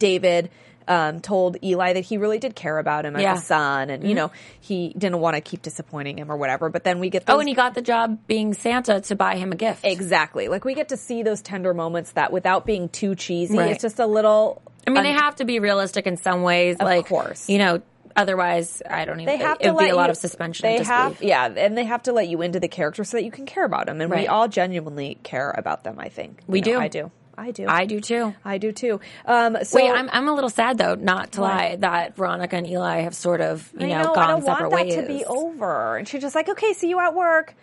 David 0.00 0.50
um, 0.88 1.20
told 1.20 1.56
Eli 1.62 1.94
that 1.94 2.04
he 2.04 2.16
really 2.16 2.38
did 2.38 2.54
care 2.54 2.78
about 2.78 3.04
him 3.04 3.16
as 3.16 3.22
Yeah. 3.22 3.34
a 3.34 3.38
son, 3.38 3.90
and 3.90 4.06
you 4.08 4.14
know 4.14 4.30
he 4.60 4.94
didn't 4.96 5.18
want 5.20 5.34
to 5.36 5.40
keep 5.40 5.62
disappointing 5.62 6.18
him 6.18 6.30
or 6.30 6.36
whatever. 6.36 6.68
But 6.68 6.84
then 6.84 6.98
we 7.00 7.10
get 7.10 7.26
those, 7.26 7.36
Oh, 7.36 7.40
and 7.40 7.48
he 7.48 7.54
got 7.54 7.74
the 7.74 7.82
job 7.82 8.18
being 8.26 8.54
Santa 8.54 9.00
to 9.00 9.16
buy 9.16 9.36
him 9.36 9.52
a 9.52 9.56
gift. 9.56 9.84
exactly 9.84 10.48
like 10.48 10.64
we 10.64 10.74
get 10.74 10.88
to 10.90 10.96
see 10.96 11.22
those 11.22 11.42
tender 11.42 11.74
moments 11.74 12.12
that 12.12 12.32
without 12.32 12.64
being 12.66 12.88
too 12.88 13.14
cheesy, 13.14 13.56
Right. 13.58 13.72
it's 13.72 13.82
just 13.82 13.98
a 13.98 14.06
little. 14.06 14.62
I 14.86 14.90
mean, 14.90 15.02
they 15.02 15.12
have 15.12 15.36
to 15.36 15.44
be 15.44 15.58
realistic 15.58 16.06
in 16.06 16.16
some 16.16 16.42
ways. 16.42 16.76
like, 16.80 17.06
course. 17.08 17.48
you 17.48 17.58
know. 17.58 17.82
Otherwise, 18.18 18.80
I 18.88 19.04
don't 19.04 19.20
even. 19.20 19.26
They 19.26 19.44
have 19.44 19.58
it 19.60 19.64
to 19.64 19.72
would 19.74 19.84
be 19.84 19.90
a 19.90 19.94
lot 19.94 20.06
you- 20.06 20.12
of 20.12 20.16
suspension. 20.16 20.62
They 20.66 20.82
have, 20.82 21.22
yeah, 21.22 21.44
and 21.54 21.76
they 21.76 21.84
have 21.84 22.02
to 22.04 22.12
let 22.14 22.28
you 22.28 22.40
into 22.40 22.58
the 22.58 22.66
character 22.68 23.04
so 23.04 23.18
that 23.18 23.24
you 23.24 23.30
can 23.30 23.44
care 23.44 23.64
about 23.64 23.84
them, 23.86 24.00
and 24.00 24.10
we 24.10 24.26
all 24.26 24.48
genuinely 24.48 25.18
care 25.22 25.50
about 25.54 25.84
them. 25.84 25.96
I 25.98 26.08
think 26.08 26.40
We 26.46 26.60
You 26.60 26.64
know, 26.64 26.72
do. 26.72 26.80
I 26.80 26.88
do. 26.88 27.10
I 27.38 27.50
do. 27.50 27.66
I 27.68 27.84
do 27.84 28.00
too. 28.00 28.34
I 28.44 28.58
do 28.58 28.72
too. 28.72 29.00
Um, 29.26 29.58
so 29.62 29.76
Wait, 29.76 29.90
I'm 29.90 30.08
I'm 30.10 30.28
a 30.28 30.34
little 30.34 30.48
sad 30.50 30.78
though, 30.78 30.94
not 30.94 31.32
to 31.32 31.42
Why? 31.42 31.48
lie, 31.70 31.76
that 31.76 32.16
Veronica 32.16 32.56
and 32.56 32.66
Eli 32.66 33.00
have 33.02 33.14
sort 33.14 33.40
of 33.40 33.70
you 33.78 33.88
know, 33.88 34.02
know, 34.04 34.14
gone 34.14 34.24
I 34.24 34.26
don't 34.28 34.42
separate 34.44 34.70
want 34.70 34.86
ways. 34.86 34.96
that 34.96 35.02
to 35.02 35.08
be 35.08 35.24
over. 35.26 35.96
And 35.96 36.08
she's 36.08 36.22
just 36.22 36.34
like, 36.34 36.48
okay, 36.48 36.72
see 36.72 36.88
you 36.88 36.98
at 37.00 37.14
work. 37.14 37.54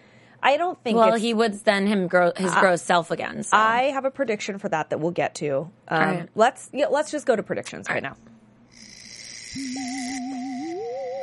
I 0.43 0.57
don't 0.57 0.77
think. 0.83 0.97
Well, 0.97 1.07
it's- 1.07 1.21
he 1.21 1.33
would 1.33 1.53
then 1.65 1.87
him 1.87 2.07
grow 2.07 2.31
his 2.35 2.53
gross 2.55 2.81
self 2.81 3.11
again. 3.11 3.43
So. 3.43 3.55
I 3.57 3.83
have 3.91 4.05
a 4.05 4.11
prediction 4.11 4.59
for 4.59 4.69
that 4.69 4.89
that 4.91 4.99
we'll 4.99 5.11
get 5.11 5.35
to. 5.35 5.69
Um, 5.87 5.99
right. 5.99 6.29
Let's 6.35 6.69
yeah, 6.73 6.87
let's 6.87 7.09
just 7.11 7.25
go 7.25 7.35
to 7.35 7.41
predictions 7.43 7.89
right 7.89 8.03
now. 8.03 8.15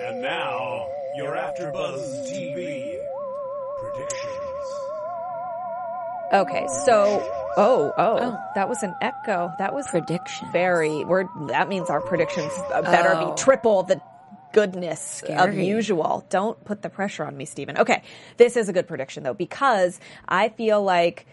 And 0.06 0.22
now, 0.22 0.86
your 1.16 1.36
AfterBuzz 1.36 2.30
TV 2.32 2.98
predictions. 3.80 4.29
Okay, 6.32 6.66
so 6.84 7.20
oh, 7.56 7.92
oh, 7.96 8.18
oh 8.20 8.38
that 8.54 8.68
was 8.68 8.82
an 8.82 8.94
echo. 9.00 9.52
That 9.58 9.74
was 9.74 9.86
Predictions. 9.88 10.50
very. 10.52 11.04
We're 11.04 11.24
that 11.48 11.68
means 11.68 11.90
our 11.90 12.00
predictions 12.00 12.52
better 12.70 13.14
Oh. 13.14 13.30
be 13.32 13.42
triple 13.42 13.82
the 13.82 14.00
goodness 14.52 15.22
of 15.28 15.54
usual. 15.54 16.24
Don't 16.30 16.62
put 16.64 16.82
the 16.82 16.88
pressure 16.90 17.24
on 17.24 17.36
me, 17.36 17.44
Stephen. 17.44 17.78
Okay, 17.78 18.02
this 18.36 18.56
is 18.56 18.68
a 18.68 18.72
good 18.72 18.86
prediction 18.88 19.22
though 19.22 19.34
because 19.34 19.98
I 20.28 20.48
feel 20.50 20.82
like 20.82 21.26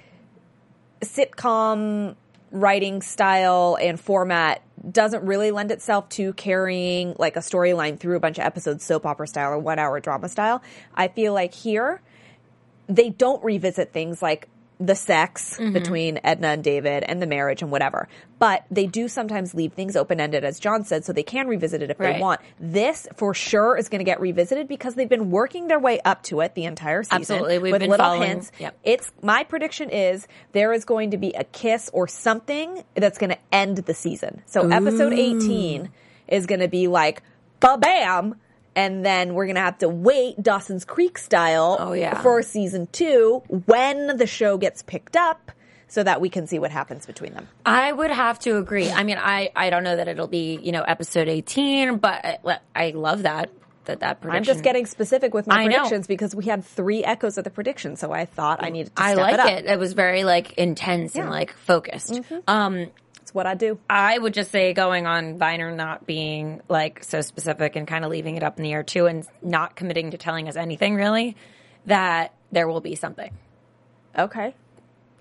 sitcom 1.02 2.16
writing 2.52 3.02
style 3.02 3.78
and 3.80 4.00
format 4.00 4.62
doesn't 4.90 5.26
really 5.26 5.52
lend 5.52 5.72
itself 5.72 6.08
to 6.10 6.34
carrying 6.34 7.16
like 7.20 7.36
a 7.36 7.40
storyline 7.40 8.00
through 8.00 8.16
a 8.16 8.20
bunch 8.20 8.38
of 8.38 8.46
episodes 8.46 8.84
soap 8.84 9.06
opera 9.06 9.28
style 9.28 9.52
or 9.52 9.60
one 9.60 9.80
hour 9.80 10.00
drama 10.00 10.30
style. 10.30 10.62
I 10.96 11.08
feel 11.10 11.34
like 11.34 11.54
here 11.54 12.02
they 12.88 13.10
don't 13.10 13.44
revisit 13.44 13.92
things 13.92 14.22
like 14.22 14.48
the 14.80 14.96
sex 14.96 15.58
mm-hmm. 15.58 15.74
between 15.74 16.20
Edna 16.24 16.50
and 16.50 16.64
David 16.64 17.04
and 17.04 17.22
the 17.22 17.26
marriage 17.26 17.62
and 17.62 17.72
whatever. 17.72 18.08
But 18.40 18.66
they 18.70 18.86
do 18.86 19.08
sometimes 19.08 19.56
leave 19.56 19.74
things 19.74 19.96
open 19.96 20.20
ended, 20.20 20.44
as 20.44 20.60
John 20.60 20.84
said, 20.84 21.04
so 21.04 21.14
they 21.14 21.24
can 21.24 21.48
revisit 21.48 21.82
it 21.82 21.90
if 21.90 21.98
they 21.98 22.20
want. 22.20 22.42
This 22.60 23.08
for 23.16 23.34
sure 23.34 23.76
is 23.76 23.90
going 23.90 24.00
to 24.00 24.06
get 24.06 24.22
revisited 24.22 24.68
because 24.68 24.94
they've 24.94 25.10
been 25.10 25.32
working 25.32 25.68
their 25.68 25.80
way 25.80 26.00
up 26.06 26.22
to 26.24 26.42
it 26.42 26.54
the 26.54 26.66
entire 26.66 27.04
season. 27.04 27.18
Absolutely. 27.18 27.58
We've 27.58 27.72
with 27.72 27.82
been 27.82 27.90
little 27.90 28.06
following- 28.06 28.30
hints. 28.30 28.52
yep. 28.60 28.78
It's 28.84 29.12
my 29.24 29.44
prediction 29.44 29.90
is 29.90 30.28
there 30.52 30.74
is 30.74 30.86
going 30.86 31.12
to 31.12 31.18
be 31.18 31.34
a 31.34 31.44
kiss 31.44 31.90
or 31.94 32.08
something 32.08 32.84
that's 32.94 33.18
going 33.18 33.32
to 33.32 33.40
end 33.52 33.78
the 33.78 33.94
season. 33.94 34.44
So 34.46 34.70
episode 34.70 35.14
18 35.14 35.90
is 36.28 36.46
going 36.46 36.60
to 36.60 36.68
be 36.68 36.88
like 36.88 37.24
ba 37.60 37.78
bam 37.80 38.36
and 38.78 39.04
then 39.06 39.34
we're 39.34 39.46
going 39.48 39.56
to 39.56 39.62
have 39.62 39.80
to 39.80 39.90
wait 39.90 40.42
Dawson's 40.42 40.86
Creek 40.86 41.18
style 41.18 41.76
Oh, 41.80 41.94
yeah. 41.94 42.22
for 42.22 42.42
season 42.44 42.88
2 42.94 43.44
when 43.66 44.16
the 44.18 44.28
show 44.28 44.58
gets 44.58 44.84
picked 44.84 45.18
up 45.18 45.52
so 45.90 46.04
that 46.04 46.22
we 46.22 46.30
can 46.30 46.46
see 46.48 46.60
what 46.60 46.70
happens 46.70 47.06
between 47.06 47.34
them. 47.34 47.48
I 47.66 47.92
would 47.92 48.12
have 48.12 48.38
to 48.40 48.58
agree. 48.58 48.90
I 48.92 49.04
mean, 49.04 49.18
I, 49.20 49.50
I 49.56 49.70
don't 49.70 49.84
know 49.84 49.96
that 49.96 50.08
it'll 50.08 50.28
be, 50.28 50.60
you 50.62 50.72
know, 50.72 50.84
episode 50.84 51.28
18, 51.28 51.98
but 51.98 52.24
I, 52.46 52.60
I 52.76 52.90
love 52.92 53.24
that, 53.24 53.50
that, 53.86 54.02
that 54.02 54.20
prediction. 54.22 54.38
I'm 54.38 54.44
just 54.44 54.64
getting 54.64 54.86
specific 54.86 55.34
with 55.34 55.48
my 55.48 55.56
I 55.62 55.64
know. 55.68 55.76
predictions 55.78 56.06
because 56.06 56.36
we 56.36 56.44
had 56.46 56.64
three 56.66 57.04
echoes 57.06 57.38
of 57.38 57.46
the 57.46 57.50
prediction, 57.50 57.96
so 57.96 58.12
I 58.12 58.26
thought 58.26 58.62
I 58.64 58.70
needed 58.70 58.96
to 58.98 59.02
I 59.02 59.14
like 59.14 59.34
it 59.36 59.40
up. 59.40 59.48
it. 59.50 59.66
It 59.66 59.80
was 59.80 59.94
very 59.94 60.24
like 60.26 60.54
intense 60.58 61.16
and 61.16 61.30
like 61.30 61.54
focused. 61.54 62.20
Um, 62.48 62.88
It's 63.28 63.34
what 63.34 63.46
I 63.46 63.56
do. 63.56 63.78
I 63.90 64.18
would 64.18 64.34
just 64.34 64.52
say 64.52 64.72
going 64.72 65.06
on 65.06 65.38
Viener 65.38 65.76
not 65.76 66.08
being 66.08 66.62
like 66.70 67.04
so 67.04 67.20
specific 67.20 67.76
and 67.76 67.86
kind 67.86 68.06
of 68.06 68.10
leaving 68.10 68.38
it 68.38 68.42
up 68.44 68.56
in 68.58 68.64
the 68.64 68.72
air 68.72 68.84
too 68.84 69.06
and 69.06 69.28
not 69.42 69.76
committing 69.76 70.12
to 70.12 70.18
telling 70.18 70.48
us 70.48 70.56
anything 70.56 70.96
really, 70.96 71.36
that 71.88 72.34
there 72.54 72.70
will 72.70 72.80
be 72.80 72.96
something. 72.96 73.30
Okay. 74.18 74.56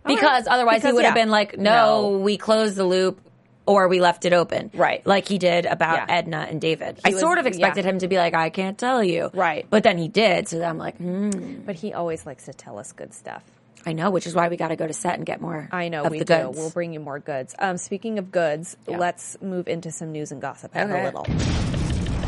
Because 0.07 0.47
otherwise 0.47 0.83
Because, 0.83 0.91
he 0.91 0.93
would 0.95 1.05
have 1.05 1.15
been 1.17 1.31
like, 1.31 1.59
no, 1.59 2.13
No. 2.13 2.19
we 2.19 2.37
closed 2.37 2.77
the 2.77 2.85
loop 2.85 3.21
or 3.67 3.89
we 3.89 4.01
left 4.01 4.25
it 4.25 4.33
open. 4.33 4.71
Right. 4.73 5.05
Like 5.05 5.27
he 5.27 5.39
did 5.39 5.67
about 5.67 5.97
Yeah. 6.09 6.17
Edna 6.19 6.47
and 6.49 6.61
David. 6.61 7.01
I 7.05 7.09
was- 7.11 7.19
sort 7.19 7.39
of 7.39 7.47
expected 7.47 7.85
yeah. 7.85 7.91
him 7.91 7.99
to 7.99 8.07
be 8.07 8.19
like, 8.19 8.35
I 8.35 8.51
can't 8.51 8.79
tell 8.79 9.03
you. 9.03 9.31
Right. 9.35 9.67
But 9.69 9.83
then 9.83 9.99
he 9.99 10.07
did. 10.07 10.47
So 10.47 10.63
I'm 10.63 10.79
like, 10.79 10.97
hmm, 10.99 11.63
But 11.67 11.75
he 11.75 11.93
always 11.93 12.25
likes 12.25 12.45
to 12.45 12.55
tell 12.55 12.79
us 12.79 12.93
good 12.93 13.13
stuff. 13.13 13.43
I 13.89 13.93
know, 13.93 14.11
which 14.11 14.27
is 14.27 14.35
why 14.35 14.49
we 14.49 14.57
got 14.57 14.69
to 14.69 14.77
go 14.77 14.87
to 14.87 14.93
set 14.93 15.15
and 15.15 15.25
get 15.25 15.41
more 15.41 15.69
I 15.71 15.89
know 15.89 16.03
of 16.03 16.11
we 16.11 16.19
the 16.19 16.25
do. 16.25 16.35
goods. 16.35 16.59
We'll 16.59 16.71
bring 16.71 16.93
you 16.93 16.99
more 16.99 17.21
goods. 17.21 17.55
Um, 17.59 17.77
speaking 17.77 18.19
of 18.19 18.33
goods, 18.33 18.77
Yeah. 18.89 18.99
let's 18.99 19.41
move 19.41 19.69
into 19.69 19.93
some 19.93 20.11
news 20.11 20.33
and 20.33 20.41
gossip. 20.43 20.73
I 20.75 20.81
have 20.81 20.91
Okay. 20.91 21.03
a 21.03 21.05
little. 21.05 21.23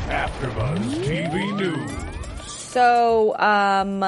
AfterBuzz 0.09 0.79
TV 1.05 1.53
News. 1.57 1.90
So, 2.53 3.37
um, 3.38 4.05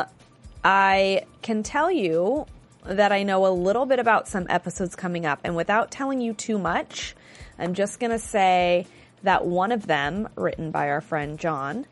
I 0.63 1.23
can 1.43 1.63
tell 1.65 1.91
you 1.91 2.47
that 2.85 3.11
I 3.11 3.25
know 3.25 3.47
a 3.47 3.51
little 3.53 3.85
bit 3.85 3.99
about 3.99 4.29
some 4.29 4.47
episodes 4.49 4.95
coming 4.95 5.27
up, 5.27 5.41
and 5.43 5.57
without 5.57 5.91
telling 5.91 6.21
you 6.21 6.33
too 6.35 6.59
much, 6.59 7.17
I'm 7.59 7.75
just 7.75 7.99
going 7.99 8.13
to 8.13 8.19
say 8.19 8.87
that 9.25 9.45
one 9.45 9.73
of 9.73 9.87
them, 9.87 10.29
written 10.37 10.71
by 10.71 10.89
our 10.89 11.01
friend 11.01 11.37
John, 11.39 11.85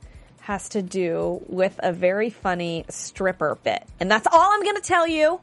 has 0.49 0.71
to 0.71 0.81
do 0.81 1.43
with 1.47 1.79
a 1.81 1.93
very 1.93 2.31
funny 2.31 2.83
stripper 2.89 3.59
bit. 3.63 3.87
And 4.01 4.11
that's 4.11 4.27
all 4.27 4.51
I'm 4.51 4.63
going 4.63 4.77
to 4.77 4.83
tell 4.83 5.07
you. 5.07 5.41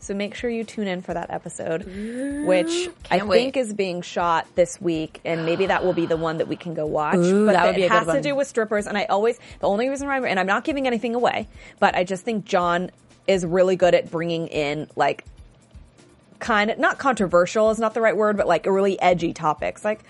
So 0.00 0.14
make 0.14 0.34
sure 0.34 0.50
you 0.50 0.64
tune 0.64 0.88
in 0.88 1.00
for 1.00 1.14
that 1.14 1.30
episode, 1.30 1.84
which 2.44 2.90
I 3.08 3.18
Can't 3.18 3.28
wait. 3.28 3.38
think 3.38 3.56
is 3.56 3.72
being 3.72 4.02
shot 4.02 4.48
this 4.56 4.80
week, 4.80 5.20
and 5.24 5.46
maybe 5.46 5.66
that 5.66 5.84
will 5.84 5.92
be 5.92 6.06
the 6.06 6.16
one 6.16 6.38
that 6.38 6.48
we 6.48 6.56
can 6.56 6.74
go 6.74 6.86
watch. 6.86 7.18
Ooh, 7.18 7.46
but 7.46 7.52
that 7.52 7.66
would 7.66 7.76
it 7.76 7.76
be 7.76 7.82
a 7.84 7.88
good 7.88 7.94
has 7.98 8.06
to 8.06 8.12
one. 8.14 8.22
do 8.22 8.34
with 8.34 8.48
strippers, 8.48 8.88
and 8.88 8.98
I 8.98 9.04
always 9.04 9.38
the 9.60 9.68
only 9.68 9.88
reason 9.88 10.08
why 10.08 10.16
I'm 10.16 10.24
and 10.24 10.40
I'm 10.40 10.46
not 10.46 10.64
giving 10.64 10.88
anything 10.88 11.14
away, 11.14 11.46
but 11.78 11.94
I 11.94 12.02
just 12.02 12.24
think 12.24 12.44
John 12.44 12.90
is 13.28 13.46
really 13.46 13.76
good 13.76 13.94
at 13.94 14.10
bringing 14.10 14.48
in 14.48 14.88
like 14.96 15.24
kind 16.40 16.70
of 16.70 16.78
not 16.78 16.98
controversial 16.98 17.70
is 17.70 17.78
not 17.78 17.94
the 17.94 18.00
right 18.00 18.16
word, 18.16 18.36
but 18.36 18.48
like 18.48 18.66
really 18.66 19.00
edgy 19.00 19.32
topics. 19.32 19.84
Like 19.84 20.00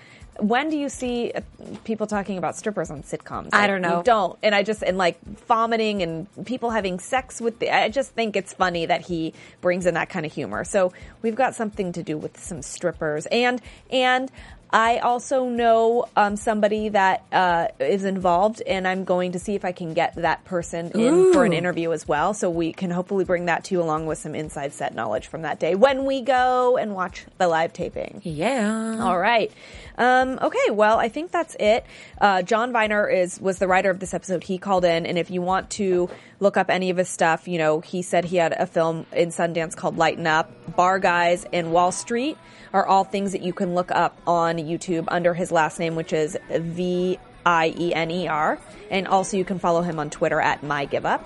when 0.41 0.69
do 0.69 0.77
you 0.77 0.89
see 0.89 1.31
uh, 1.31 1.41
people 1.83 2.07
talking 2.07 2.37
about 2.37 2.55
strippers 2.55 2.89
on 2.89 3.03
sitcoms? 3.03 3.49
I 3.53 3.67
don't 3.67 3.81
know. 3.81 3.97
You 3.97 4.03
don't, 4.03 4.39
and 4.43 4.55
I 4.55 4.63
just 4.63 4.83
and 4.83 4.97
like 4.97 5.21
vomiting 5.47 6.01
and 6.01 6.27
people 6.45 6.69
having 6.69 6.99
sex 6.99 7.41
with. 7.41 7.59
The, 7.59 7.69
I 7.69 7.89
just 7.89 8.11
think 8.11 8.35
it's 8.35 8.53
funny 8.53 8.85
that 8.85 9.05
he 9.05 9.33
brings 9.61 9.85
in 9.85 9.93
that 9.95 10.09
kind 10.09 10.25
of 10.25 10.33
humor. 10.33 10.63
So 10.63 10.93
we've 11.21 11.35
got 11.35 11.55
something 11.55 11.91
to 11.93 12.03
do 12.03 12.17
with 12.17 12.39
some 12.39 12.61
strippers, 12.61 13.25
and 13.27 13.61
and 13.89 14.31
I 14.71 14.99
also 14.99 15.45
know 15.45 16.05
um, 16.15 16.35
somebody 16.35 16.89
that 16.89 17.23
uh, 17.31 17.69
is 17.79 18.05
involved, 18.05 18.61
and 18.61 18.87
I'm 18.87 19.03
going 19.03 19.31
to 19.31 19.39
see 19.39 19.55
if 19.55 19.65
I 19.65 19.71
can 19.71 19.93
get 19.93 20.15
that 20.15 20.45
person 20.45 20.91
in 20.91 21.33
for 21.33 21.43
an 21.43 21.53
interview 21.53 21.91
as 21.91 22.07
well. 22.07 22.35
So 22.35 22.49
we 22.49 22.71
can 22.71 22.91
hopefully 22.91 23.25
bring 23.25 23.45
that 23.45 23.63
to 23.65 23.75
you 23.75 23.81
along 23.81 24.05
with 24.05 24.19
some 24.19 24.35
inside 24.35 24.73
set 24.73 24.93
knowledge 24.93 25.27
from 25.27 25.41
that 25.41 25.59
day 25.59 25.73
when 25.73 26.05
we 26.05 26.21
go 26.21 26.77
and 26.77 26.93
watch 26.93 27.25
the 27.39 27.47
live 27.47 27.73
taping. 27.73 28.21
yeah. 28.23 28.99
All 29.01 29.17
right. 29.17 29.51
Um, 29.97 30.37
okay. 30.41 30.69
Well, 30.71 30.99
I 30.99 31.09
think 31.09 31.31
that's 31.31 31.55
it. 31.59 31.85
Uh, 32.21 32.43
John 32.43 32.71
Viener 32.71 33.11
is 33.11 33.39
was 33.41 33.57
the 33.57 33.67
writer 33.67 33.89
of 33.89 33.99
this 33.99 34.13
episode. 34.13 34.43
He 34.43 34.57
called 34.57 34.85
in, 34.85 35.05
and 35.05 35.17
if 35.17 35.31
you 35.31 35.41
want 35.41 35.71
to 35.71 36.09
look 36.39 36.57
up 36.57 36.69
any 36.69 36.89
of 36.89 36.97
his 36.97 37.09
stuff, 37.09 37.47
you 37.47 37.57
know, 37.57 37.79
he 37.79 38.01
said 38.01 38.25
he 38.25 38.37
had 38.37 38.53
a 38.53 38.65
film 38.65 39.05
in 39.13 39.29
Sundance 39.29 39.75
called 39.75 39.97
Lighten 39.97 40.27
Up, 40.27 40.75
Bar 40.75 40.99
Guys, 40.99 41.45
and 41.51 41.73
Wall 41.73 41.91
Street 41.91 42.37
are 42.73 42.85
all 42.85 43.03
things 43.03 43.31
that 43.31 43.41
you 43.41 43.53
can 43.53 43.75
look 43.75 43.91
up 43.91 44.17
on 44.27 44.57
YouTube 44.57 45.05
under 45.07 45.33
his 45.33 45.51
last 45.51 45.79
name, 45.79 45.95
which 45.95 46.13
is 46.13 46.37
V 46.49 47.17
I 47.45 47.73
E 47.77 47.93
N 47.93 48.11
E 48.11 48.27
R, 48.27 48.59
and 48.91 49.07
also 49.07 49.37
you 49.37 49.45
can 49.45 49.59
follow 49.59 49.81
him 49.81 49.99
on 49.99 50.09
Twitter 50.09 50.39
at 50.39 50.63
My 50.63 50.85
Give 50.85 51.05
Up. 51.05 51.25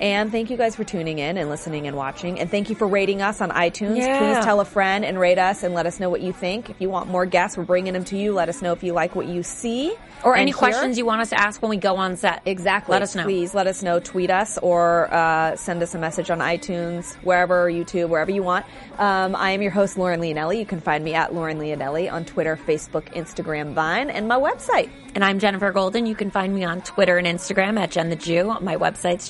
And 0.00 0.30
thank 0.30 0.50
you 0.50 0.56
guys 0.56 0.76
for 0.76 0.84
tuning 0.84 1.18
in 1.18 1.36
and 1.36 1.48
listening 1.48 1.86
and 1.86 1.96
watching. 1.96 2.38
And 2.38 2.50
thank 2.50 2.70
you 2.70 2.76
for 2.76 2.86
rating 2.86 3.20
us 3.20 3.40
on 3.40 3.50
iTunes. 3.50 3.96
Yeah. 3.96 4.18
Please 4.18 4.44
tell 4.44 4.60
a 4.60 4.64
friend 4.64 5.04
and 5.04 5.18
rate 5.18 5.38
us 5.38 5.62
and 5.62 5.74
let 5.74 5.86
us 5.86 5.98
know 5.98 6.08
what 6.08 6.20
you 6.20 6.32
think. 6.32 6.70
If 6.70 6.80
you 6.80 6.88
want 6.88 7.08
more 7.08 7.26
guests, 7.26 7.56
we're 7.56 7.64
bringing 7.64 7.92
them 7.92 8.04
to 8.04 8.16
you. 8.16 8.32
Let 8.32 8.48
us 8.48 8.62
know 8.62 8.72
if 8.72 8.82
you 8.82 8.92
like 8.92 9.16
what 9.16 9.26
you 9.26 9.42
see. 9.42 9.94
Or 10.24 10.34
any 10.34 10.50
hear. 10.50 10.58
questions 10.58 10.98
you 10.98 11.06
want 11.06 11.20
us 11.20 11.30
to 11.30 11.40
ask 11.40 11.62
when 11.62 11.70
we 11.70 11.76
go 11.76 11.96
on 11.96 12.16
set. 12.16 12.42
Exactly. 12.44 12.92
Let 12.92 13.02
us 13.02 13.14
know. 13.14 13.24
Please 13.24 13.54
let 13.54 13.66
us 13.66 13.82
know. 13.82 14.00
Tweet 14.00 14.30
us 14.30 14.58
or 14.58 15.12
uh, 15.12 15.56
send 15.56 15.82
us 15.82 15.94
a 15.94 15.98
message 15.98 16.30
on 16.30 16.38
iTunes, 16.38 17.14
wherever, 17.16 17.70
YouTube, 17.70 18.08
wherever 18.08 18.30
you 18.30 18.42
want. 18.42 18.66
Um, 18.98 19.36
I 19.36 19.50
am 19.52 19.62
your 19.62 19.70
host, 19.70 19.96
Lauren 19.96 20.20
Leonelli. 20.20 20.58
You 20.58 20.66
can 20.66 20.80
find 20.80 21.04
me 21.04 21.14
at 21.14 21.34
Lauren 21.34 21.58
Leonelli 21.58 22.10
on 22.12 22.24
Twitter, 22.24 22.56
Facebook, 22.56 23.12
Instagram, 23.14 23.74
Vine, 23.74 24.10
and 24.10 24.26
my 24.26 24.36
website. 24.36 24.90
And 25.14 25.24
I'm 25.24 25.38
Jennifer 25.38 25.72
Golden. 25.72 26.06
You 26.06 26.14
can 26.14 26.30
find 26.30 26.54
me 26.54 26.64
on 26.64 26.82
Twitter 26.82 27.16
and 27.16 27.26
Instagram 27.26 27.78
at 27.78 27.90
Jen 27.90 28.10
the 28.10 28.16
Jew. 28.16 28.56
My 28.60 28.76
website's 28.76 29.28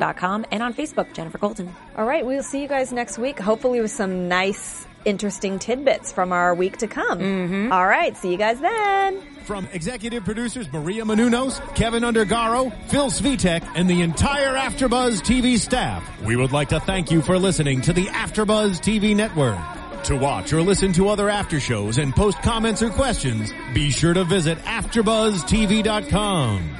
jennifergolden.com 0.00 0.46
and 0.50 0.62
on 0.62 0.72
Facebook, 0.74 1.12
Jennifer 1.12 1.38
Golden. 1.38 1.72
All 1.96 2.04
right, 2.04 2.26
we'll 2.26 2.42
see 2.42 2.60
you 2.62 2.68
guys 2.68 2.92
next 2.92 3.18
week, 3.18 3.38
hopefully 3.38 3.80
with 3.80 3.90
some 3.90 4.28
nice, 4.28 4.86
interesting 5.04 5.58
tidbits 5.58 6.12
from 6.12 6.32
our 6.32 6.54
week 6.54 6.76
to 6.78 6.86
come. 6.86 7.18
Mm-hmm. 7.18 7.72
All 7.72 7.86
right, 7.86 8.16
see 8.16 8.30
you 8.30 8.38
guys 8.38 8.58
then. 8.60 9.20
From 9.44 9.66
executive 9.72 10.24
producers 10.24 10.72
Maria 10.72 11.04
Menounos, 11.04 11.60
Kevin 11.74 12.04
Undergaro, 12.04 12.72
Phil 12.88 13.10
Svitek, 13.10 13.68
and 13.74 13.90
the 13.90 14.02
entire 14.02 14.54
AfterBuzz 14.54 15.22
TV 15.22 15.58
staff, 15.58 16.08
we 16.22 16.36
would 16.36 16.52
like 16.52 16.68
to 16.68 16.78
thank 16.80 17.10
you 17.10 17.20
for 17.22 17.38
listening 17.38 17.80
to 17.82 17.92
the 17.92 18.06
AfterBuzz 18.06 18.80
TV 18.80 19.14
network. 19.16 19.58
To 20.04 20.16
watch 20.16 20.54
or 20.54 20.62
listen 20.62 20.92
to 20.94 21.08
other 21.08 21.28
after 21.28 21.60
shows 21.60 21.98
and 21.98 22.14
post 22.14 22.40
comments 22.42 22.82
or 22.82 22.88
questions, 22.90 23.52
be 23.74 23.90
sure 23.90 24.14
to 24.14 24.24
visit 24.24 24.56
AfterBuzzTV.com. 24.58 26.79